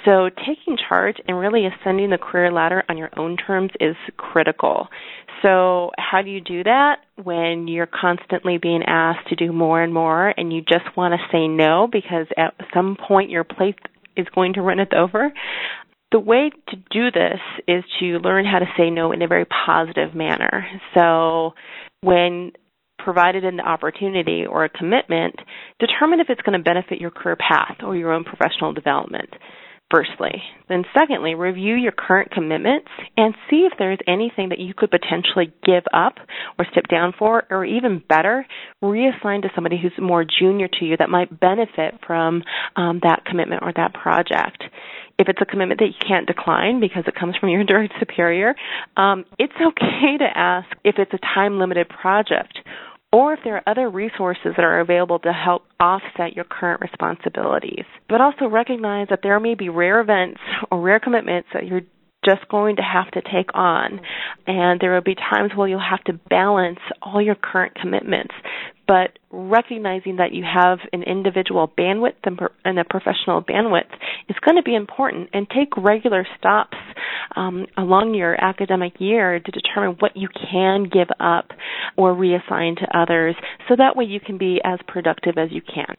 So 0.04 0.30
taking 0.30 0.78
charge 0.78 1.18
and 1.28 1.38
really 1.38 1.66
ascending 1.66 2.10
the 2.10 2.18
career 2.18 2.52
ladder 2.52 2.84
on 2.90 2.98
your 2.98 3.10
own 3.18 3.38
terms 3.38 3.72
is 3.80 3.96
critical. 4.18 4.88
So, 5.42 5.92
how 5.98 6.22
do 6.22 6.30
you 6.30 6.42
do 6.42 6.64
that 6.64 6.98
when 7.24 7.68
you're 7.68 7.88
constantly 7.88 8.58
being 8.58 8.84
asked 8.86 9.28
to 9.30 9.36
do 9.36 9.52
more 9.52 9.82
and 9.82 9.94
more 9.94 10.34
and 10.36 10.52
you 10.52 10.62
just 10.62 10.96
want 10.96 11.14
to 11.14 11.28
say 11.32 11.48
no 11.48 11.88
because 11.92 12.28
at 12.38 12.54
some 12.74 12.96
point 12.96 13.30
your 13.30 13.44
plate 13.44 13.80
is 14.16 14.28
going 14.34 14.54
to 14.54 14.62
run 14.62 14.80
it 14.80 14.94
over? 14.94 15.34
The 16.12 16.20
way 16.20 16.52
to 16.70 16.76
do 16.92 17.12
this 17.12 17.40
is 17.68 17.84
to 18.00 18.20
learn 18.20 18.46
how 18.46 18.60
to 18.60 18.66
say 18.78 18.90
no 18.90 19.12
in 19.12 19.22
a 19.22 19.28
very 19.28 19.46
positive 19.46 20.16
manner. 20.16 20.66
So, 20.94 21.54
when 22.02 22.54
provided 22.98 23.44
an 23.44 23.60
opportunity 23.60 24.46
or 24.46 24.66
a 24.66 24.70
commitment, 24.70 25.36
determine 25.80 26.20
if 26.20 26.30
it's 26.30 26.42
going 26.42 26.58
to 26.58 26.64
benefit 26.64 27.00
your 27.00 27.12
career 27.12 27.36
path 27.36 27.78
or 27.84 27.96
your 27.96 28.12
own 28.12 28.24
professional 28.24 28.74
development 28.74 29.30
firstly. 29.92 30.42
Then, 30.68 30.84
secondly, 30.98 31.36
review 31.36 31.76
your 31.76 31.92
current 31.92 32.32
commitments 32.32 32.88
and 33.18 33.36
see 33.50 33.68
if 33.72 33.74
there's 33.78 34.00
anything 34.08 34.50
that 34.50 34.60
you 34.60 34.74
could 34.76 34.90
potentially 34.90 35.54
give 35.64 35.84
up 35.94 36.16
or 36.58 36.66
step 36.72 36.88
down 36.90 37.14
for, 37.18 37.44
or 37.50 37.66
even 37.66 38.02
better, 38.08 38.46
reassign 38.84 39.42
to 39.44 39.50
somebody 39.54 39.78
who's 39.80 39.94
more 40.00 40.26
junior 40.26 40.68
to 40.68 40.86
you 40.86 40.98
that 40.98 41.10
might 41.10 41.40
benefit 41.40 41.96
from 42.06 42.44
um, 42.76 43.00
that 43.04 43.26
commitment 43.26 43.62
or 43.64 43.72
that 43.76 43.94
project. 43.94 44.64
If 45.18 45.30
it's 45.30 45.40
a 45.42 45.46
commitment 45.46 45.80
that 45.80 45.88
you 45.88 46.08
can't 46.08 46.28
decline 46.28 46.80
because 46.82 47.04
it 47.08 47.16
comes 47.16 47.36
from 47.38 47.50
your 47.50 47.64
direct 47.66 47.94
superior, 48.00 48.56
um, 48.98 49.24
it's 49.38 49.54
okay 49.54 50.18
to 50.18 50.26
ask 50.36 50.68
if 50.84 50.96
it's 50.98 51.14
a 51.14 51.20
time 51.34 51.60
limited 51.60 51.88
project 51.90 52.58
or 53.16 53.32
if 53.32 53.40
there 53.46 53.56
are 53.56 53.64
other 53.66 53.90
resources 53.90 54.52
that 54.58 54.66
are 54.66 54.82
available 54.82 55.20
to 55.20 55.32
help 55.32 55.64
offset 55.80 56.36
your 56.36 56.44
current 56.44 56.82
responsibilities. 56.82 57.86
But 58.10 58.20
also 58.20 58.48
recognize 58.48 59.08
that 59.10 59.20
there 59.24 59.40
may 59.40 59.56
be 59.56 59.70
rare 59.70 60.02
events 60.02 60.42
or 60.70 60.82
rare 60.82 61.00
commitments 61.00 61.48
that 61.54 61.66
you're 61.66 61.84
just 62.26 62.46
going 62.50 62.76
to 62.76 62.82
have 62.82 63.10
to 63.12 63.22
take 63.22 63.52
on. 63.54 64.02
And 64.48 64.82
there 64.82 64.94
will 64.94 65.02
be 65.02 65.16
times 65.16 65.52
where 65.56 65.70
you'll 65.70 65.80
have 65.80 66.04
to 66.06 66.20
balance 66.30 66.80
all 67.02 67.22
your 67.22 67.36
current 67.36 67.76
commitments. 67.82 68.34
But 68.88 69.18
recognizing 69.32 70.18
that 70.18 70.32
you 70.32 70.44
have 70.44 70.80
an 70.94 71.04
individual 71.04 71.68
bandwidth 71.68 72.14
and 72.64 72.80
a 72.80 72.84
professional 72.84 73.42
bandwidth 73.42 73.92
is 74.30 74.36
going 74.46 74.58
to 74.58 74.64
be 74.64 74.76
important. 74.76 75.30
And 75.34 75.48
take 75.50 75.76
regular 75.78 76.26
stops 76.38 76.78
um, 77.36 77.66
along 77.78 78.14
your 78.14 78.36
academic 78.42 78.94
year 79.00 79.40
to 79.40 79.52
determine 79.52 79.98
what 80.00 80.16
you 80.16 80.28
can 80.52 80.84
give 80.84 81.10
up 81.20 81.50
or 81.98 82.14
reassign 82.14 82.78
to 82.78 82.98
others 82.98 83.36
so 83.68 83.76
that 83.78 83.96
way 83.96 84.06
you 84.06 84.20
can 84.20 84.38
be 84.38 84.60
as 84.64 84.80
productive 84.88 85.38
as 85.38 85.50
you 85.52 85.62
can. 85.62 85.96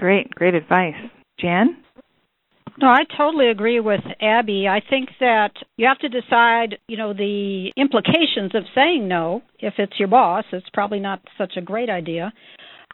Great, 0.00 0.30
great 0.30 0.54
advice. 0.54 0.94
Jan? 1.38 1.76
No, 2.78 2.88
I 2.88 3.04
totally 3.16 3.48
agree 3.48 3.80
with 3.80 4.00
Abby. 4.20 4.66
I 4.68 4.80
think 4.88 5.10
that 5.20 5.52
you 5.76 5.86
have 5.86 5.98
to 5.98 6.08
decide, 6.08 6.78
you 6.88 6.96
know, 6.96 7.12
the 7.12 7.72
implications 7.76 8.54
of 8.54 8.64
saying 8.74 9.06
no. 9.08 9.42
If 9.58 9.74
it's 9.78 9.98
your 9.98 10.08
boss, 10.08 10.44
it's 10.52 10.68
probably 10.72 11.00
not 11.00 11.20
such 11.36 11.56
a 11.56 11.60
great 11.60 11.90
idea. 11.90 12.32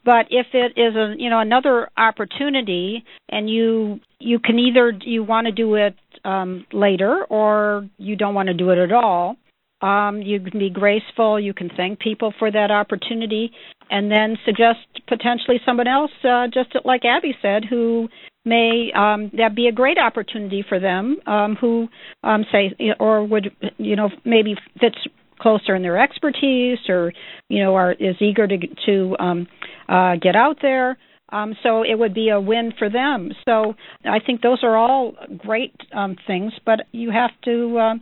But 0.05 0.27
if 0.31 0.47
it 0.53 0.79
is 0.81 0.95
a, 0.95 1.15
you 1.19 1.31
know, 1.31 1.41
another 1.41 1.89
opportunity 1.97 3.05
and 3.29 3.51
you 3.51 4.01
you 4.19 4.39
can 4.39 4.59
either 4.59 4.93
you 5.05 5.23
want 5.25 5.47
to 5.47 5.53
do 5.53 5.75
it 5.75 5.95
um 6.25 6.65
later 6.73 7.25
or 7.29 7.89
you 7.99 8.17
don't 8.17 8.35
want 8.35 8.49
to 8.49 8.55
do 8.55 8.71
it 8.71 8.79
at 8.79 8.93
all. 8.93 9.37
Um, 9.83 10.23
you 10.23 10.41
can 10.41 10.59
be 10.59 10.71
graceful. 10.71 11.39
You 11.39 11.53
can 11.53 11.71
thank 11.77 11.99
people 11.99 12.33
for 12.39 12.51
that 12.51 12.71
opportunity, 12.71 13.51
and 13.91 14.11
then 14.11 14.39
suggest 14.45 14.79
potentially 15.07 15.61
someone 15.67 15.87
else, 15.87 16.11
uh, 16.25 16.47
just 16.47 16.71
like 16.85 17.05
Abby 17.05 17.37
said, 17.43 17.65
who 17.69 18.09
may 18.47 18.91
um, 18.95 19.31
that 19.37 19.55
be 19.55 19.67
a 19.67 19.73
great 19.73 19.99
opportunity 19.99 20.65
for 20.67 20.81
them 20.81 21.17
um, 21.27 21.57
who 21.61 21.89
um, 22.23 22.45
say 22.51 22.75
or 22.99 23.25
would 23.25 23.51
you 23.77 23.97
know 23.97 24.09
maybe 24.25 24.55
fits 24.81 24.97
closer 25.39 25.75
in 25.75 25.83
their 25.83 25.99
expertise 25.99 26.79
or 26.89 27.13
you 27.49 27.63
know 27.63 27.75
are 27.75 27.93
is 27.93 28.17
eager 28.21 28.47
to 28.47 28.57
to 28.87 29.17
um, 29.19 29.47
uh, 29.89 30.15
get 30.21 30.37
out 30.37 30.59
there. 30.63 30.97
Um, 31.33 31.57
so 31.65 31.83
it 31.83 31.99
would 31.99 32.15
be 32.15 32.29
a 32.29 32.41
win 32.41 32.73
for 32.79 32.89
them. 32.89 33.33
So 33.45 33.75
I 34.05 34.21
think 34.25 34.43
those 34.43 34.63
are 34.63 34.77
all 34.77 35.15
great 35.37 35.75
um, 35.93 36.17
things, 36.25 36.53
but 36.65 36.83
you 36.93 37.11
have 37.11 37.33
to 37.45 37.79
uh, 37.79 37.95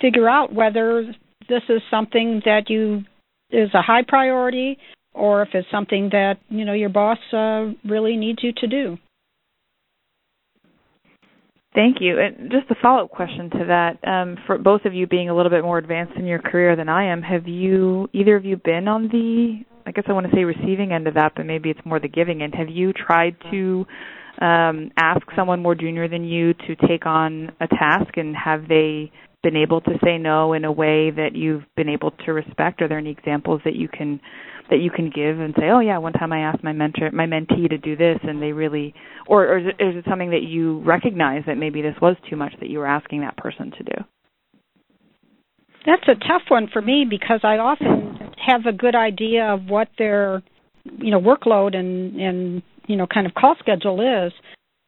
figure 0.00 0.28
out 0.28 0.54
whether 0.54 1.04
this 1.48 1.62
is 1.68 1.82
something 1.90 2.42
that 2.44 2.70
you 2.70 3.02
is 3.50 3.70
a 3.74 3.82
high 3.82 4.04
priority 4.06 4.78
or 5.12 5.42
if 5.42 5.48
it's 5.52 5.66
something 5.72 6.10
that 6.12 6.34
you 6.48 6.64
know 6.64 6.72
your 6.72 6.88
boss 6.88 7.18
uh, 7.32 7.66
really 7.88 8.16
needs 8.16 8.38
you 8.42 8.52
to 8.56 8.66
do. 8.66 8.96
Thank 11.72 11.98
you. 12.00 12.18
And 12.18 12.50
just 12.50 12.68
a 12.70 12.74
follow-up 12.82 13.10
question 13.10 13.48
to 13.50 13.64
that, 13.68 14.08
um, 14.08 14.36
for 14.46 14.58
both 14.58 14.84
of 14.86 14.92
you 14.92 15.06
being 15.06 15.30
a 15.30 15.36
little 15.36 15.50
bit 15.50 15.62
more 15.62 15.78
advanced 15.78 16.14
in 16.16 16.26
your 16.26 16.40
career 16.40 16.74
than 16.74 16.88
I 16.88 17.12
am, 17.12 17.22
have 17.22 17.46
you 17.46 18.08
either 18.12 18.34
of 18.34 18.44
you 18.44 18.56
been 18.56 18.88
on 18.88 19.08
the 19.08 19.64
I 19.86 19.92
guess 19.92 20.04
I 20.08 20.12
want 20.12 20.26
to 20.26 20.32
say 20.36 20.44
receiving 20.44 20.92
end 20.92 21.06
of 21.06 21.14
that, 21.14 21.32
but 21.34 21.46
maybe 21.46 21.70
it's 21.70 21.80
more 21.84 21.98
the 21.98 22.06
giving 22.06 22.42
end. 22.42 22.54
Have 22.54 22.68
you 22.68 22.92
tried 22.92 23.34
to 23.50 23.86
um, 24.40 24.90
ask 24.96 25.22
someone 25.34 25.62
more 25.62 25.74
junior 25.74 26.06
than 26.06 26.24
you 26.24 26.54
to 26.54 26.76
take 26.86 27.06
on 27.06 27.50
a 27.60 27.66
task, 27.66 28.16
and 28.16 28.36
have 28.36 28.68
they 28.68 29.10
been 29.42 29.56
able 29.56 29.80
to 29.80 29.92
say 30.04 30.18
no 30.18 30.52
in 30.52 30.64
a 30.64 30.72
way 30.72 31.10
that 31.10 31.30
you've 31.34 31.64
been 31.76 31.88
able 31.88 32.10
to 32.26 32.32
respect? 32.32 32.82
Are 32.82 32.88
there 32.88 32.98
any 32.98 33.10
examples 33.10 33.62
that 33.64 33.74
you 33.74 33.88
can 33.88 34.20
that 34.70 34.78
you 34.78 34.90
can 34.90 35.10
give 35.10 35.38
and 35.38 35.54
say, 35.58 35.70
"Oh 35.70 35.80
yeah, 35.80 35.98
one 35.98 36.12
time 36.12 36.32
I 36.32 36.40
asked 36.40 36.64
my 36.64 36.72
mentor, 36.72 37.10
my 37.12 37.26
mentee 37.26 37.68
to 37.68 37.78
do 37.78 37.96
this, 37.96 38.18
and 38.22 38.40
they 38.40 38.52
really," 38.52 38.94
or, 39.26 39.46
or 39.46 39.58
is, 39.58 39.66
it, 39.66 39.84
is 39.84 39.96
it 39.96 40.04
something 40.08 40.30
that 40.30 40.42
you 40.42 40.80
recognize 40.80 41.42
that 41.46 41.58
maybe 41.58 41.82
this 41.82 41.96
was 42.00 42.16
too 42.28 42.36
much 42.36 42.52
that 42.60 42.70
you 42.70 42.78
were 42.78 42.86
asking 42.86 43.20
that 43.20 43.36
person 43.36 43.72
to 43.72 43.82
do? 43.84 44.04
That's 45.86 46.08
a 46.08 46.14
tough 46.14 46.42
one 46.48 46.68
for 46.72 46.82
me 46.82 47.06
because 47.08 47.40
I 47.42 47.56
often 47.56 48.32
have 48.46 48.66
a 48.66 48.72
good 48.72 48.94
idea 48.94 49.44
of 49.44 49.66
what 49.66 49.88
their, 49.98 50.42
you 50.84 51.10
know, 51.10 51.20
workload 51.20 51.74
and 51.74 52.20
and 52.20 52.62
you 52.86 52.96
know 52.96 53.06
kind 53.06 53.26
of 53.26 53.34
call 53.34 53.56
schedule 53.58 54.26
is. 54.26 54.32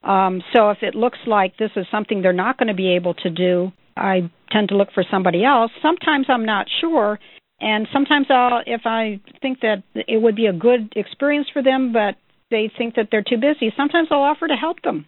Um, 0.05 0.43
so 0.53 0.71
if 0.71 0.79
it 0.83 0.95
looks 0.95 1.19
like 1.27 1.57
this 1.57 1.71
is 1.77 1.87
something 1.91 2.23
they're 2.23 2.33
not 2.33 2.59
going 2.59 2.69
to 2.69 2.75
be 2.75 2.97
able 2.97 3.15
to 3.15 3.31
do, 3.31 3.73
I 3.97 4.31
tend 4.51 4.69
to 4.69 4.77
look 4.77 4.89
for 4.93 5.05
somebody 5.11 5.45
else. 5.45 5.71
Sometimes 5.81 6.27
I'm 6.29 6.45
not 6.45 6.67
sure, 6.81 7.19
and 7.63 7.87
sometimes 7.93 8.27
I'll, 8.29 8.63
if 8.67 8.83
I 8.85 9.21
think 9.41 9.61
that 9.61 9.85
it 9.95 10.21
would 10.21 10.35
be 10.35 10.47
a 10.47 10.53
good 10.53 10.93
experience 10.97 11.47
for 11.53 11.63
them, 11.63 11.93
but 11.93 12.17
they 12.51 12.71
think 12.77 12.97
that 12.97 13.09
they're 13.11 13.23
too 13.23 13.39
busy, 13.39 13.73
sometimes 13.77 14.09
I'll 14.11 14.19
offer 14.23 14.49
to 14.49 14.55
help 14.55 14.83
them 14.83 15.07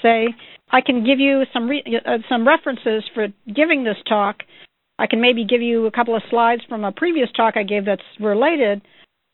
say, 0.00 0.28
I 0.70 0.80
can 0.80 1.04
give 1.04 1.18
you 1.18 1.42
some 1.52 1.68
re- 1.68 2.00
uh, 2.04 2.18
some 2.28 2.46
references 2.46 3.04
for 3.12 3.28
giving 3.52 3.84
this 3.84 3.96
talk. 4.08 4.36
I 4.98 5.06
can 5.06 5.20
maybe 5.20 5.44
give 5.44 5.62
you 5.62 5.86
a 5.86 5.90
couple 5.90 6.16
of 6.16 6.22
slides 6.30 6.62
from 6.68 6.84
a 6.84 6.92
previous 6.92 7.28
talk 7.36 7.56
I 7.56 7.64
gave 7.64 7.84
that's 7.84 8.02
related. 8.20 8.82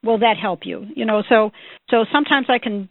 Will 0.02 0.18
that 0.18 0.36
help 0.40 0.60
you? 0.64 0.86
You 0.96 1.04
know, 1.04 1.22
so 1.28 1.50
so 1.90 2.04
sometimes 2.12 2.46
I 2.48 2.58
can, 2.58 2.88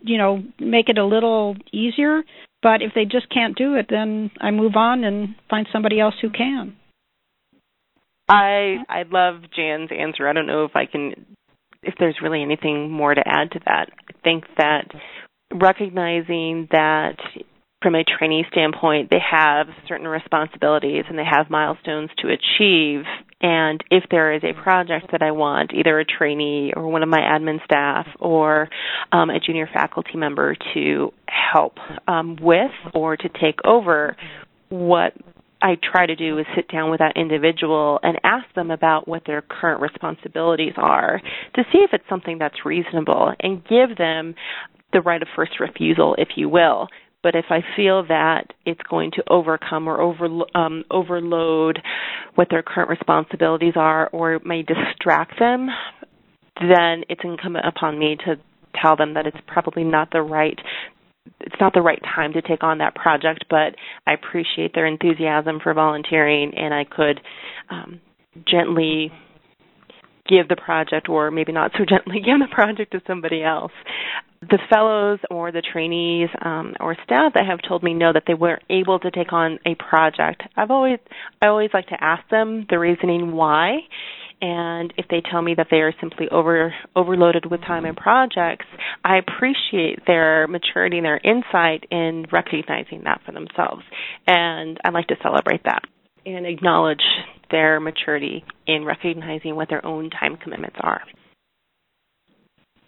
you 0.00 0.16
know, 0.16 0.42
make 0.58 0.88
it 0.88 0.98
a 0.98 1.04
little 1.04 1.56
easier. 1.72 2.22
But 2.62 2.80
if 2.80 2.92
they 2.94 3.04
just 3.04 3.28
can't 3.28 3.56
do 3.56 3.74
it, 3.74 3.86
then 3.90 4.30
I 4.40 4.52
move 4.52 4.76
on 4.76 5.02
and 5.02 5.34
find 5.50 5.66
somebody 5.72 5.98
else 5.98 6.14
who 6.22 6.30
can. 6.30 6.76
I 8.28 8.76
I 8.88 9.02
love 9.10 9.42
Jan's 9.54 9.90
answer. 9.96 10.28
I 10.28 10.32
don't 10.32 10.46
know 10.46 10.64
if 10.64 10.76
I 10.76 10.86
can 10.86 11.26
if 11.82 11.94
there's 11.98 12.16
really 12.22 12.42
anything 12.42 12.90
more 12.90 13.14
to 13.14 13.22
add 13.26 13.50
to 13.52 13.60
that. 13.66 13.90
I 14.08 14.12
think 14.22 14.44
that 14.56 14.88
recognizing 15.52 16.68
that 16.70 17.16
from 17.82 17.96
a 17.96 18.04
trainee 18.04 18.44
standpoint, 18.50 19.10
they 19.10 19.18
have 19.18 19.66
certain 19.88 20.06
responsibilities 20.06 21.04
and 21.08 21.18
they 21.18 21.24
have 21.24 21.50
milestones 21.50 22.10
to 22.18 22.28
achieve. 22.28 23.04
And 23.40 23.82
if 23.90 24.04
there 24.10 24.32
is 24.34 24.42
a 24.44 24.52
project 24.62 25.10
that 25.10 25.20
I 25.20 25.32
want, 25.32 25.72
either 25.74 25.98
a 25.98 26.04
trainee 26.04 26.72
or 26.76 26.86
one 26.86 27.02
of 27.02 27.08
my 27.08 27.18
admin 27.18 27.62
staff 27.64 28.06
or 28.20 28.68
um, 29.10 29.30
a 29.30 29.40
junior 29.40 29.68
faculty 29.72 30.16
member 30.16 30.56
to 30.74 31.12
help 31.26 31.74
um, 32.06 32.38
with 32.40 32.70
or 32.94 33.16
to 33.16 33.28
take 33.28 33.58
over, 33.64 34.16
what 34.68 35.12
I 35.62 35.76
try 35.80 36.06
to 36.06 36.16
do 36.16 36.38
is 36.38 36.46
sit 36.56 36.68
down 36.68 36.90
with 36.90 36.98
that 36.98 37.16
individual 37.16 38.00
and 38.02 38.18
ask 38.24 38.52
them 38.54 38.70
about 38.72 39.06
what 39.06 39.22
their 39.26 39.42
current 39.42 39.80
responsibilities 39.80 40.74
are 40.76 41.20
to 41.54 41.62
see 41.72 41.78
if 41.78 41.90
it's 41.92 42.04
something 42.08 42.38
that's 42.38 42.64
reasonable 42.64 43.32
and 43.40 43.62
give 43.64 43.96
them 43.96 44.34
the 44.92 45.00
right 45.00 45.22
of 45.22 45.28
first 45.36 45.52
refusal, 45.60 46.16
if 46.18 46.30
you 46.36 46.48
will. 46.48 46.88
But 47.22 47.36
if 47.36 47.46
I 47.50 47.60
feel 47.76 48.04
that 48.08 48.46
it's 48.66 48.80
going 48.90 49.12
to 49.12 49.22
overcome 49.30 49.88
or 49.88 50.00
over, 50.00 50.26
um, 50.56 50.84
overload 50.90 51.78
what 52.34 52.48
their 52.50 52.64
current 52.64 52.90
responsibilities 52.90 53.74
are 53.76 54.08
or 54.08 54.40
may 54.44 54.62
distract 54.64 55.38
them, 55.38 55.68
then 56.60 57.04
it's 57.08 57.20
incumbent 57.22 57.66
upon 57.66 57.98
me 57.98 58.16
to 58.26 58.34
tell 58.80 58.96
them 58.96 59.14
that 59.14 59.26
it's 59.26 59.36
probably 59.46 59.84
not 59.84 60.10
the 60.10 60.22
right 60.22 60.58
it's 61.40 61.56
not 61.60 61.74
the 61.74 61.82
right 61.82 62.00
time 62.02 62.32
to 62.32 62.42
take 62.42 62.62
on 62.62 62.78
that 62.78 62.94
project, 62.94 63.44
but 63.48 63.74
I 64.06 64.12
appreciate 64.12 64.74
their 64.74 64.86
enthusiasm 64.86 65.60
for 65.62 65.74
volunteering, 65.74 66.52
and 66.56 66.74
I 66.74 66.84
could 66.84 67.20
um, 67.70 68.00
gently 68.48 69.12
give 70.28 70.48
the 70.48 70.56
project, 70.56 71.08
or 71.08 71.30
maybe 71.30 71.52
not 71.52 71.72
so 71.76 71.84
gently 71.88 72.20
give 72.20 72.38
the 72.38 72.52
project 72.52 72.92
to 72.92 73.02
somebody 73.06 73.42
else. 73.42 73.72
The 74.40 74.58
fellows 74.68 75.20
or 75.30 75.52
the 75.52 75.62
trainees 75.62 76.28
um, 76.44 76.74
or 76.80 76.96
staff 77.04 77.34
that 77.34 77.46
have 77.46 77.60
told 77.66 77.84
me 77.84 77.94
no 77.94 78.12
that 78.12 78.24
they 78.26 78.34
weren't 78.34 78.64
able 78.68 78.98
to 78.98 79.10
take 79.12 79.32
on 79.32 79.60
a 79.64 79.76
project, 79.76 80.42
I've 80.56 80.72
always 80.72 80.98
I 81.40 81.46
always 81.46 81.70
like 81.72 81.86
to 81.88 82.02
ask 82.02 82.28
them 82.28 82.66
the 82.68 82.78
reasoning 82.80 83.32
why, 83.32 83.78
and 84.42 84.92
if 84.98 85.06
they 85.08 85.22
tell 85.30 85.40
me 85.40 85.54
that 85.56 85.68
they 85.70 85.76
are 85.78 85.94
simply 86.00 86.28
over 86.30 86.74
overloaded 86.96 87.46
with 87.48 87.60
time 87.60 87.84
and 87.84 87.96
projects, 87.96 88.66
I 89.04 89.18
appreciate 89.18 90.00
their 90.04 90.48
maturity 90.48 90.98
and 90.98 91.06
their 91.06 91.20
insight 91.22 91.84
in 91.92 92.26
recognizing 92.32 93.02
that 93.04 93.20
for 93.24 93.30
themselves. 93.30 93.82
And 94.26 94.78
I 94.84 94.90
like 94.90 95.06
to 95.06 95.16
celebrate 95.22 95.62
that 95.64 95.82
and 96.26 96.44
acknowledge 96.44 97.04
their 97.52 97.78
maturity 97.78 98.44
in 98.66 98.84
recognizing 98.84 99.54
what 99.54 99.68
their 99.68 99.84
own 99.86 100.10
time 100.10 100.36
commitments 100.36 100.76
are. 100.80 101.02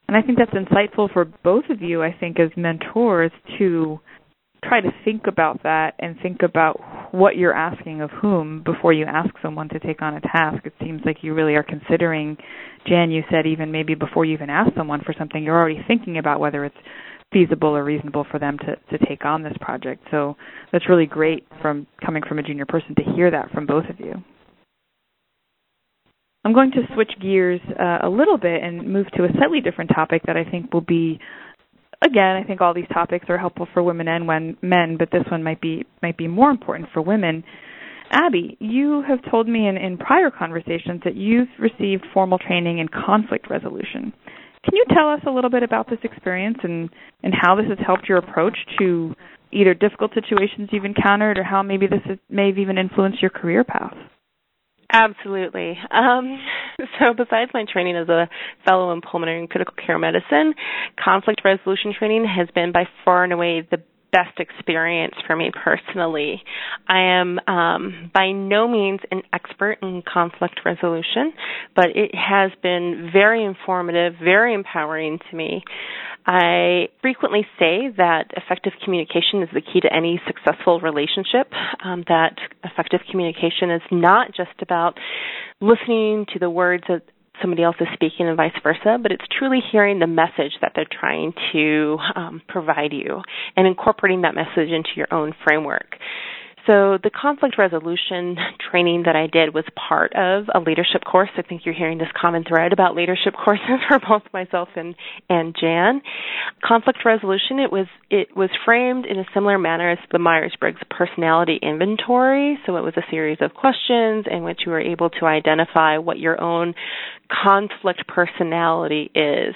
And 0.09 0.17
I 0.17 0.23
think 0.23 0.39
that's 0.39 0.51
insightful 0.51 1.13
for 1.13 1.25
both 1.25 1.65
of 1.71 1.81
you, 1.81 2.03
I 2.03 2.13
think, 2.19 2.41
as 2.41 2.51
mentors 2.57 3.31
to 3.59 4.01
try 4.69 4.81
to 4.81 4.91
think 5.05 5.27
about 5.27 5.63
that 5.63 5.95
and 5.99 6.17
think 6.23 6.43
about 6.43 6.81
what 7.15 7.37
you're 7.37 7.55
asking 7.55 8.01
of 8.01 8.11
whom 8.11 8.63
before 8.63 8.93
you 8.93 9.05
ask 9.05 9.31
someone 9.43 9.69
to 9.69 9.79
take 9.79 10.03
on 10.03 10.15
a 10.15 10.21
task. 10.21 10.65
It 10.67 10.75
seems 10.83 11.03
like 11.05 11.19
you 11.23 11.35
really 11.35 11.55
are 11.55 11.63
considering, 11.63 12.37
Jan, 12.87 13.11
you 13.11 13.23
said 13.31 13.47
even 13.47 13.71
maybe 13.71 13.95
before 13.95 14.25
you 14.25 14.35
even 14.35 14.51
ask 14.51 14.75
someone 14.77 15.03
for 15.05 15.15
something, 15.19 15.43
you're 15.43 15.59
already 15.59 15.85
thinking 15.87 16.19
about 16.19 16.41
whether 16.41 16.65
it's 16.65 16.77
feasible 17.33 17.71
or 17.71 17.85
reasonable 17.85 18.27
for 18.31 18.39
them 18.39 18.57
to, 18.59 18.99
to 18.99 19.07
take 19.07 19.25
on 19.25 19.43
this 19.43 19.57
project. 19.61 20.05
So 20.11 20.37
that's 20.73 20.89
really 20.89 21.07
great 21.07 21.47
from 21.61 21.87
coming 22.05 22.23
from 22.29 22.39
a 22.39 22.43
junior 22.43 22.67
person 22.67 22.95
to 22.97 23.13
hear 23.15 23.31
that 23.31 23.51
from 23.51 23.67
both 23.67 23.89
of 23.89 23.99
you. 23.99 24.15
I'm 26.45 26.53
going 26.53 26.73
to 26.73 26.83
switch 26.95 27.13
gears 27.21 27.61
uh, 27.81 27.99
a 28.03 28.09
little 28.09 28.37
bit 28.37 28.63
and 28.63 28.93
move 28.93 29.07
to 29.17 29.25
a 29.25 29.29
slightly 29.39 29.61
different 29.61 29.91
topic 29.95 30.23
that 30.27 30.37
I 30.37 30.45
think 30.45 30.73
will 30.73 30.83
be 30.83 31.19
again, 32.05 32.37
I 32.37 32.45
think 32.45 32.61
all 32.61 32.75
these 32.75 32.89
topics 32.93 33.27
are 33.29 33.39
helpful 33.39 33.67
for 33.73 33.83
women 33.83 34.09
and 34.09 34.27
when, 34.27 34.57
men, 34.63 34.97
but 34.99 35.11
this 35.11 35.25
one 35.31 35.43
might 35.43 35.61
be 35.61 35.85
might 36.03 36.17
be 36.17 36.29
more 36.29 36.51
important 36.51 36.89
for 36.93 37.03
women. 37.03 37.45
Abby, 38.11 38.57
you 38.61 39.03
have 39.09 39.19
told 39.31 39.49
me 39.49 39.67
in, 39.67 39.77
in 39.77 39.97
prior 39.97 40.31
conversations 40.31 41.01
that 41.05 41.17
you've 41.17 41.49
received 41.59 42.05
formal 42.13 42.39
training 42.39 42.79
in 42.79 42.87
conflict 42.89 43.51
resolution. 43.51 44.13
Can 44.63 44.75
you 44.75 44.85
tell 44.95 45.11
us 45.11 45.21
a 45.27 45.31
little 45.31 45.51
bit 45.51 45.63
about 45.63 45.91
this 45.91 45.99
experience 46.05 46.59
and, 46.63 46.89
and 47.23 47.35
how 47.39 47.57
this 47.57 47.67
has 47.69 47.79
helped 47.85 48.09
your 48.09 48.19
approach 48.19 48.57
to 48.79 49.15
either 49.53 49.75
difficult 49.75 50.13
situations 50.15 50.69
you've 50.73 50.85
encountered 50.85 51.39
or 51.39 51.45
how 51.45 51.63
maybe 51.63 51.87
this 51.87 52.01
is, 52.09 52.19
may 52.31 52.49
have 52.49 52.59
even 52.59 52.79
influenced 52.79 53.21
your 53.21 53.31
career 53.31 53.65
path? 53.65 53.95
Absolutely. 54.95 55.77
Um, 55.91 56.39
so, 57.01 57.13
besides 57.15 57.51
my 57.53 57.65
training 57.71 57.97
as 57.97 58.09
a 58.09 58.29
fellow 58.65 58.93
in 58.93 59.01
pulmonary 59.01 59.41
and 59.41 59.51
critical 59.51 59.75
care 59.85 59.99
medicine, 59.99 60.55
conflict 61.03 61.43
resolution 61.45 61.93
training 61.99 62.25
has 62.25 62.49
been 62.55 62.71
by 62.71 62.85
far 63.05 63.25
and 63.25 63.33
away 63.33 63.67
the 63.69 63.79
best 64.15 64.39
experience 64.39 65.15
for 65.27 65.35
me 65.35 65.51
personally. 65.53 66.41
I 66.87 67.19
am 67.19 67.41
um, 67.49 68.13
by 68.15 68.31
no 68.31 68.69
means 68.69 69.01
an 69.11 69.23
expert 69.33 69.79
in 69.83 70.03
conflict 70.07 70.61
resolution, 70.65 71.33
but 71.75 71.87
it 71.97 72.13
has 72.15 72.53
been 72.63 73.11
very 73.13 73.45
informative, 73.45 74.15
very 74.23 74.55
empowering 74.55 75.19
to 75.31 75.37
me. 75.37 75.65
I 76.27 76.89
frequently 77.03 77.43
say 77.59 77.91
that 77.99 78.31
effective 78.37 78.73
communication 78.85 79.43
is 79.43 79.49
the 79.53 79.61
key 79.61 79.81
to 79.81 79.93
any 79.93 80.21
successful 80.27 80.81
relationship. 80.81 81.53
Um, 81.85 82.05
that 82.09 82.37
effective 82.63 83.01
communication 83.11 83.71
is 83.71 83.83
not 83.91 84.29
just 84.29 84.63
about 84.63 84.97
listening 85.61 86.27
to 86.33 86.39
the 86.39 86.49
words 86.49 86.85
somebody 87.41 87.63
else 87.63 87.77
is 87.81 87.89
speaking 87.95 88.29
and 88.29 88.37
vice 88.37 88.53
versa, 88.63 88.99
but 89.01 89.13
it's 89.13 89.25
truly 89.39 89.61
hearing 89.73 89.99
the 89.99 90.07
message 90.07 90.53
that 90.61 90.73
they're 90.75 90.87
trying 90.91 91.33
to 91.53 91.99
um, 92.15 92.43
provide 92.49 92.93
you 92.93 93.23
and 93.57 93.67
incorporating 93.67 94.23
that 94.23 94.35
message 94.35 94.71
into 94.71 94.91
your 94.97 95.13
own 95.13 95.35
framework. 95.45 95.97
So 96.67 96.97
the 97.03 97.11
conflict 97.11 97.59
resolution 97.59 98.37
training 98.71 99.03
that 99.05 99.15
I 99.15 99.27
did 99.27 99.53
was 99.53 99.65
part 99.77 100.15
of 100.15 100.47
a 100.55 100.61
leadership 100.61 101.05
course. 101.05 101.29
I 101.37 101.43
think 101.43 101.63
you're 101.65 101.75
hearing 101.75 101.99
this 101.99 102.09
common 102.19 102.43
thread 102.43 102.73
about 102.73 102.95
leadership 102.95 103.35
courses 103.45 103.81
for 103.87 103.99
both 103.99 104.23
myself 104.33 104.69
and 104.75 104.95
and 105.29 105.55
Jan. 105.59 106.01
Conflict 106.65 107.01
resolution 107.05 107.59
it 107.59 107.71
was 107.71 107.87
it 108.11 108.35
was 108.35 108.49
framed 108.65 109.05
in 109.05 109.19
a 109.19 109.25
similar 109.35 109.59
manner 109.59 109.91
as 109.91 109.99
the 110.11 110.19
Myers-Briggs 110.19 110.81
personality 110.89 111.59
inventory. 111.61 112.59
So 112.65 112.77
it 112.77 112.83
was 112.83 112.95
a 112.97 113.11
series 113.11 113.39
of 113.43 113.53
questions 113.53 114.25
in 114.31 114.43
which 114.43 114.61
you 114.65 114.73
were 114.73 114.81
able 114.81 115.11
to 115.11 115.27
identify 115.27 115.99
what 115.99 116.19
your 116.19 116.41
own 116.41 116.75
conflict 117.29 118.07
personality 118.09 119.11
is. 119.15 119.55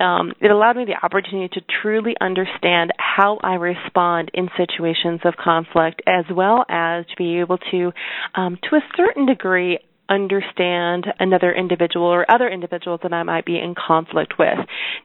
Um, 0.00 0.32
it 0.40 0.50
allowed 0.50 0.76
me 0.76 0.84
the 0.84 1.04
opportunity 1.04 1.48
to 1.54 1.60
truly 1.82 2.14
understand 2.20 2.92
how 2.98 3.38
I 3.42 3.54
respond 3.54 4.30
in 4.34 4.48
situations 4.56 5.20
of 5.24 5.34
conflict, 5.36 6.02
as 6.06 6.24
well 6.34 6.64
as 6.68 7.06
to 7.06 7.16
be 7.16 7.38
able 7.38 7.58
to, 7.70 7.92
um, 8.34 8.58
to 8.68 8.76
a 8.76 8.80
certain 8.96 9.26
degree, 9.26 9.78
understand 10.08 11.06
another 11.20 11.52
individual 11.52 12.06
or 12.06 12.30
other 12.30 12.48
individuals 12.48 13.00
that 13.02 13.12
I 13.12 13.22
might 13.22 13.46
be 13.46 13.58
in 13.58 13.74
conflict 13.74 14.34
with. 14.38 14.58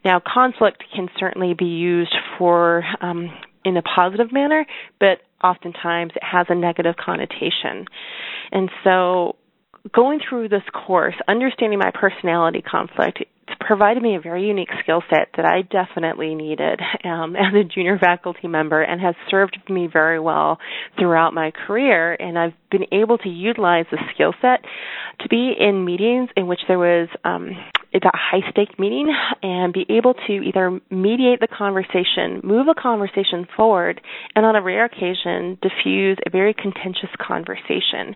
Now, 0.04 0.22
conflict 0.26 0.84
can 0.94 1.08
certainly 1.20 1.54
be 1.54 1.66
used 1.66 2.16
for 2.38 2.84
um, 3.02 3.30
in 3.64 3.78
a 3.78 3.82
positive 3.82 4.32
manner, 4.32 4.66
but 5.00 5.20
oftentimes 5.44 6.12
it 6.16 6.24
has 6.24 6.48
a 6.50 6.56
negative 6.56 6.96
connotation. 6.98 7.86
And 8.52 8.70
so 8.84 9.36
going 9.94 10.20
through 10.28 10.50
this 10.50 10.64
course, 10.74 11.16
understanding 11.28 11.80
my 11.80 11.92
personality 11.94 12.62
conflict, 12.62 13.20
it's 13.22 13.58
provided 13.60 14.04
me 14.04 14.16
a 14.16 14.20
very 14.20 14.46
unique 14.46 14.70
skill 14.82 15.02
set 15.10 15.30
that 15.38 15.46
I 15.46 15.62
definitely 15.62 16.36
needed 16.36 16.82
um, 17.04 17.36
as 17.38 17.54
a 17.54 17.64
junior 17.64 17.98
faculty 17.98 18.48
member 18.48 18.82
and 18.82 19.00
has 19.02 19.16
served 19.30 19.58
me 19.70 19.88
very 19.92 20.20
well 20.20 20.60
throughout 21.00 21.34
my 21.34 21.52
career. 21.52 22.14
And 22.14 22.38
I've 22.38 22.54
been 22.72 22.86
able 22.92 23.18
to 23.20 23.30
utilize 23.30 23.86
the 23.92 24.00
skill 24.14 24.34
set 24.42 24.62
to 25.22 25.30
be 25.30 25.54
in 25.58 25.86
meetings 25.86 26.30
in 26.36 26.48
which 26.48 26.62
there 26.68 26.80
was 26.80 27.10
um, 27.24 27.52
it's 27.92 28.06
a 28.06 28.12
high 28.14 28.42
stake 28.52 28.78
meeting 28.80 29.14
and 29.42 29.74
be 29.74 29.86
able 29.90 30.14
to 30.14 30.34
either 30.34 30.80
mediate 30.90 31.40
the 31.40 31.48
conversation, 31.48 32.42
move 32.44 32.68
a 32.68 32.80
conversation 32.80 33.48
forward, 33.56 34.02
and 34.36 34.46
on 34.46 34.56
a 34.56 34.62
rare 34.62 34.86
occasion 34.86 35.58
diffuse 35.62 36.18
a 36.26 36.30
very 36.30 36.54
contentious 36.54 37.10
conversation. 37.20 38.16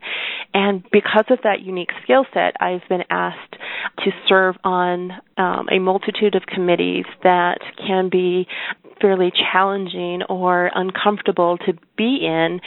And 0.54 0.84
because 0.92 1.26
of 1.30 1.40
that 1.44 1.62
unique 1.62 1.92
skill 2.04 2.26
set, 2.34 2.56
I've 2.60 2.88
been 2.90 3.04
asked 3.10 3.56
to 4.00 4.12
serve 4.28 4.56
on 4.64 5.12
um, 5.38 5.68
a 5.72 5.80
multitude 5.80 6.36
of 6.36 6.44
committees 6.44 7.06
that 7.24 7.60
can 7.78 8.10
be 8.10 8.48
fairly 9.02 9.32
challenging 9.52 10.22
or 10.30 10.70
uncomfortable 10.74 11.58
to 11.66 11.74
be 11.98 12.20
in, 12.24 12.60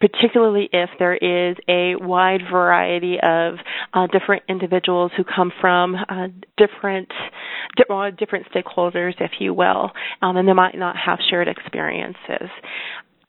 particularly 0.00 0.68
if 0.72 0.90
there 0.98 1.14
is 1.14 1.56
a 1.68 1.94
wide 1.96 2.40
variety 2.50 3.16
of 3.22 3.54
uh, 3.92 4.06
different 4.08 4.42
individuals 4.48 5.12
who 5.16 5.24
come 5.24 5.52
from 5.60 5.94
uh, 5.94 6.28
different 6.56 7.08
different 8.18 8.46
stakeholders, 8.54 9.14
if 9.20 9.30
you 9.40 9.54
will, 9.54 9.90
um, 10.20 10.36
and 10.36 10.46
they 10.46 10.52
might 10.52 10.76
not 10.76 10.96
have 10.96 11.18
shared 11.30 11.48
experiences 11.48 12.50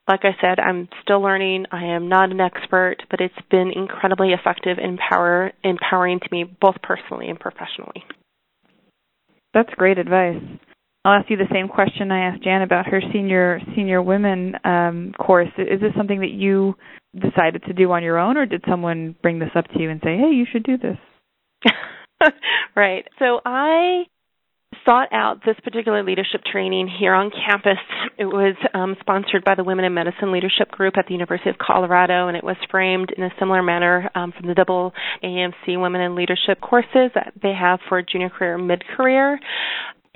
like 0.08 0.21
I 0.23 0.36
said, 0.41 0.60
I'm 0.60 0.89
still 1.02 1.21
learning. 1.21 1.65
I 1.71 1.86
am 1.86 2.10
not 2.10 2.32
an 2.32 2.41
expert, 2.41 2.97
but 3.10 3.21
it's 3.21 3.34
been 3.49 3.71
incredibly 3.73 4.34
effective 4.34 4.78
and 4.78 4.99
empower, 4.99 5.52
empowering 5.63 6.19
to 6.19 6.28
me 6.32 6.43
both 6.43 6.76
personally 6.84 7.30
and 7.30 7.39
professionally. 7.39 8.04
That's 9.54 9.69
great 9.76 9.97
advice. 9.97 10.41
I'll 11.06 11.20
ask 11.20 11.30
you 11.30 11.36
the 11.36 11.52
same 11.52 11.68
question 11.68 12.12
I 12.12 12.30
asked 12.30 12.44
Jan 12.44 12.62
about 12.62 12.86
her 12.88 13.02
senior 13.12 13.60
senior 13.76 14.02
women 14.02 14.56
um, 14.63 15.13
course. 15.20 15.50
Is 15.58 15.82
this 15.82 15.92
something 15.98 16.22
that 16.22 16.32
you 16.32 16.76
decided 17.13 17.63
to 17.63 17.74
do 17.74 17.92
on 17.92 18.04
your 18.04 18.18
own, 18.18 18.38
or 18.38 18.46
did 18.46 18.63
someone 18.70 19.16
bring 19.22 19.39
this 19.39 19.50
up 19.56 19.66
to 19.68 19.80
you 19.80 19.89
and 19.89 20.00
say, 20.02 20.18
"Hey, 20.18 20.32
you 20.32 20.46
should 20.50 20.63
do 20.63 20.78
this"? 20.78 20.98
right. 22.76 23.06
So 23.20 23.42
I 23.46 24.06
sought 24.86 25.10
out 25.13 25.42
this 25.46 25.56
particular 25.63 26.04
leadership 26.04 26.42
training 26.50 26.89
here 27.00 27.13
on 27.13 27.32
campus. 27.32 27.78
It 28.18 28.26
was 28.26 28.56
um, 28.74 28.96
sponsored 29.00 29.44
by 29.44 29.56
the 29.56 29.63
Women 29.63 29.86
in 29.86 29.94
Medicine 29.94 30.32
Leadership 30.32 30.70
Group 30.72 30.98
at 30.98 31.06
the 31.08 31.13
University 31.13 31.50
of 31.50 31.58
Colorado, 31.58 32.28
and 32.28 32.38
it 32.38 32.44
was 32.44 32.58
framed 32.70 33.12
in 33.16 33.24
a 33.24 33.30
similar 33.39 33.62
manner 33.62 34.10
um, 34.16 34.34
from 34.38 34.48
the 34.48 34.54
double 34.54 34.94
AMC 35.24 35.80
Women 35.82 36.02
in 36.02 36.16
Leadership 36.16 36.60
courses 36.62 37.12
that 37.16 37.34
they 37.42 37.54
have 37.54 37.80
for 37.89 38.02
junior 38.02 38.30
career 38.30 38.56
and 38.56 38.68
mid 38.68 38.84
career. 38.96 39.39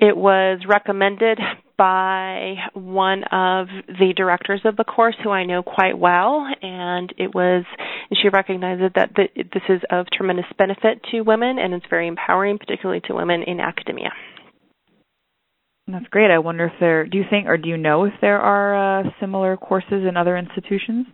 It 0.00 0.16
was 0.16 0.60
recommended 0.68 1.38
by 1.76 2.54
one 2.74 3.24
of 3.24 3.66
the 3.86 4.12
directors 4.16 4.60
of 4.64 4.76
the 4.76 4.84
course 4.84 5.16
who 5.22 5.30
I 5.30 5.44
know 5.44 5.62
quite 5.62 5.98
well, 5.98 6.46
and 6.62 7.12
it 7.18 7.34
was 7.34 7.64
she 8.12 8.28
recognized 8.28 8.94
that 8.94 9.10
the, 9.14 9.28
this 9.52 9.62
is 9.68 9.80
of 9.90 10.06
tremendous 10.12 10.46
benefit 10.56 11.02
to 11.10 11.22
women 11.22 11.58
and 11.58 11.74
it's 11.74 11.86
very 11.90 12.06
empowering, 12.06 12.58
particularly 12.58 13.00
to 13.06 13.14
women 13.14 13.42
in 13.42 13.60
academia. 13.60 14.10
That's 15.88 16.06
great. 16.10 16.30
I 16.30 16.38
wonder 16.38 16.66
if 16.66 16.72
there. 16.80 17.06
Do 17.06 17.16
you 17.16 17.24
think, 17.28 17.46
or 17.46 17.56
do 17.56 17.68
you 17.68 17.78
know 17.78 18.04
if 18.04 18.12
there 18.20 18.38
are 18.40 19.00
uh, 19.00 19.10
similar 19.20 19.56
courses 19.56 20.04
in 20.06 20.16
other 20.16 20.36
institutions? 20.36 21.06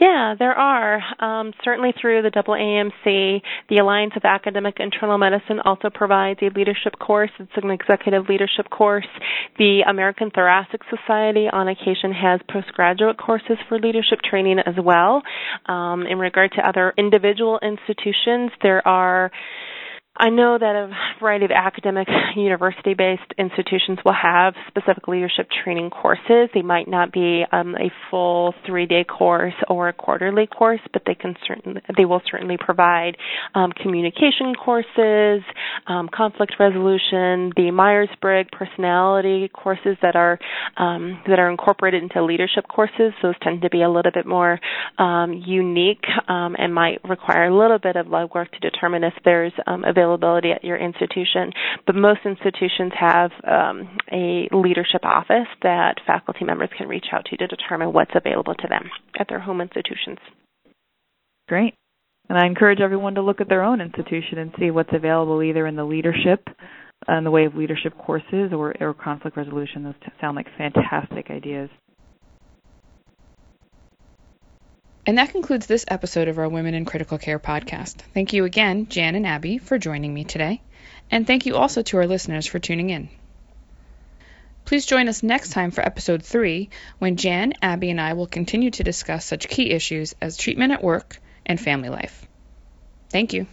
Yeah, 0.00 0.34
there 0.36 0.52
are. 0.54 1.00
Um, 1.20 1.52
certainly 1.62 1.94
through 2.00 2.22
the 2.22 2.30
double 2.30 2.54
AMC, 2.54 3.40
the 3.68 3.78
Alliance 3.78 4.14
of 4.16 4.24
Academic 4.24 4.78
Internal 4.80 5.18
Medicine 5.18 5.60
also 5.64 5.88
provides 5.88 6.40
a 6.42 6.50
leadership 6.50 6.98
course. 6.98 7.30
It's 7.38 7.52
an 7.62 7.70
executive 7.70 8.28
leadership 8.28 8.68
course. 8.70 9.06
The 9.56 9.82
American 9.88 10.32
Thoracic 10.32 10.80
Society 10.90 11.46
on 11.52 11.68
occasion 11.68 12.10
has 12.12 12.40
postgraduate 12.50 13.18
courses 13.18 13.56
for 13.68 13.78
leadership 13.78 14.18
training 14.28 14.58
as 14.66 14.74
well. 14.82 15.22
Um, 15.66 16.06
in 16.08 16.18
regard 16.18 16.50
to 16.56 16.66
other 16.68 16.92
individual 16.98 17.60
institutions, 17.62 18.50
there 18.62 18.86
are 18.86 19.30
I 20.16 20.30
know 20.30 20.56
that 20.56 20.76
a 20.76 20.90
variety 21.20 21.46
of 21.46 21.50
academic 21.50 22.06
university 22.36 22.94
based 22.94 23.34
institutions 23.36 23.98
will 24.04 24.14
have 24.14 24.54
specific 24.68 25.08
leadership 25.08 25.48
training 25.64 25.90
courses. 25.90 26.50
They 26.54 26.62
might 26.62 26.86
not 26.86 27.12
be 27.12 27.42
um, 27.50 27.74
a 27.74 27.90
full 28.10 28.54
three 28.64 28.86
day 28.86 29.02
course 29.02 29.54
or 29.68 29.88
a 29.88 29.92
quarterly 29.92 30.46
course, 30.46 30.78
but 30.92 31.02
they 31.04 31.16
can 31.16 31.34
certainly 31.44 31.80
they 31.96 32.04
will 32.04 32.22
certainly 32.30 32.56
provide 32.60 33.16
um, 33.56 33.72
communication 33.72 34.54
courses, 34.54 35.42
um, 35.88 36.08
conflict 36.14 36.54
resolution, 36.60 37.50
the 37.56 37.72
Myers 37.72 38.08
Briggs 38.20 38.50
personality 38.52 39.50
courses 39.52 39.96
that 40.00 40.14
are 40.14 40.38
um, 40.76 41.22
that 41.26 41.40
are 41.40 41.50
incorporated 41.50 42.04
into 42.04 42.22
leadership 42.24 42.68
courses. 42.68 43.12
Those 43.20 43.34
tend 43.42 43.62
to 43.62 43.68
be 43.70 43.82
a 43.82 43.90
little 43.90 44.12
bit 44.12 44.26
more 44.26 44.60
um, 44.96 45.42
unique 45.44 46.04
um, 46.28 46.54
and 46.56 46.72
might 46.72 47.02
require 47.02 47.46
a 47.46 47.58
little 47.58 47.80
bit 47.80 47.96
of 47.96 48.06
legwork 48.06 48.52
to 48.52 48.60
determine 48.60 49.02
if 49.02 49.14
there's 49.24 49.52
available 49.66 50.03
availability 50.04 50.50
at 50.52 50.64
your 50.64 50.76
institution, 50.76 51.52
but 51.86 51.94
most 51.94 52.20
institutions 52.24 52.92
have 52.98 53.30
um, 53.46 53.96
a 54.12 54.48
leadership 54.52 55.04
office 55.04 55.48
that 55.62 55.94
faculty 56.06 56.44
members 56.44 56.68
can 56.76 56.88
reach 56.88 57.06
out 57.12 57.24
to 57.26 57.36
to 57.36 57.46
determine 57.46 57.92
what's 57.92 58.12
available 58.14 58.54
to 58.54 58.68
them 58.68 58.90
at 59.18 59.28
their 59.28 59.40
home 59.40 59.60
institutions. 59.60 60.18
Great. 61.48 61.74
And 62.28 62.38
I 62.38 62.46
encourage 62.46 62.80
everyone 62.80 63.14
to 63.16 63.22
look 63.22 63.40
at 63.40 63.48
their 63.48 63.62
own 63.62 63.80
institution 63.80 64.38
and 64.38 64.52
see 64.58 64.70
what's 64.70 64.92
available 64.92 65.42
either 65.42 65.66
in 65.66 65.76
the 65.76 65.84
leadership 65.84 66.46
in 67.08 67.24
the 67.24 67.30
way 67.30 67.44
of 67.44 67.54
leadership 67.54 67.92
courses 67.98 68.52
or, 68.52 68.74
or 68.80 68.94
conflict 68.94 69.36
resolution. 69.36 69.84
Those 69.84 69.94
sound 70.20 70.36
like 70.36 70.46
fantastic 70.56 71.30
ideas. 71.30 71.68
And 75.06 75.18
that 75.18 75.30
concludes 75.30 75.66
this 75.66 75.84
episode 75.86 76.28
of 76.28 76.38
our 76.38 76.48
Women 76.48 76.72
in 76.72 76.86
Critical 76.86 77.18
Care 77.18 77.38
podcast. 77.38 77.96
Thank 78.14 78.32
you 78.32 78.44
again, 78.44 78.88
Jan 78.88 79.14
and 79.14 79.26
Abby, 79.26 79.58
for 79.58 79.76
joining 79.76 80.14
me 80.14 80.24
today. 80.24 80.62
And 81.10 81.26
thank 81.26 81.44
you 81.44 81.56
also 81.56 81.82
to 81.82 81.98
our 81.98 82.06
listeners 82.06 82.46
for 82.46 82.58
tuning 82.58 82.88
in. 82.88 83.10
Please 84.64 84.86
join 84.86 85.08
us 85.08 85.22
next 85.22 85.50
time 85.50 85.72
for 85.72 85.84
episode 85.84 86.22
3, 86.22 86.70
when 86.98 87.16
Jan, 87.16 87.52
Abby, 87.60 87.90
and 87.90 88.00
I 88.00 88.14
will 88.14 88.26
continue 88.26 88.70
to 88.70 88.82
discuss 88.82 89.26
such 89.26 89.46
key 89.48 89.70
issues 89.70 90.14
as 90.22 90.38
treatment 90.38 90.72
at 90.72 90.82
work 90.82 91.18
and 91.44 91.60
family 91.60 91.90
life. 91.90 92.26
Thank 93.10 93.34
you. 93.34 93.46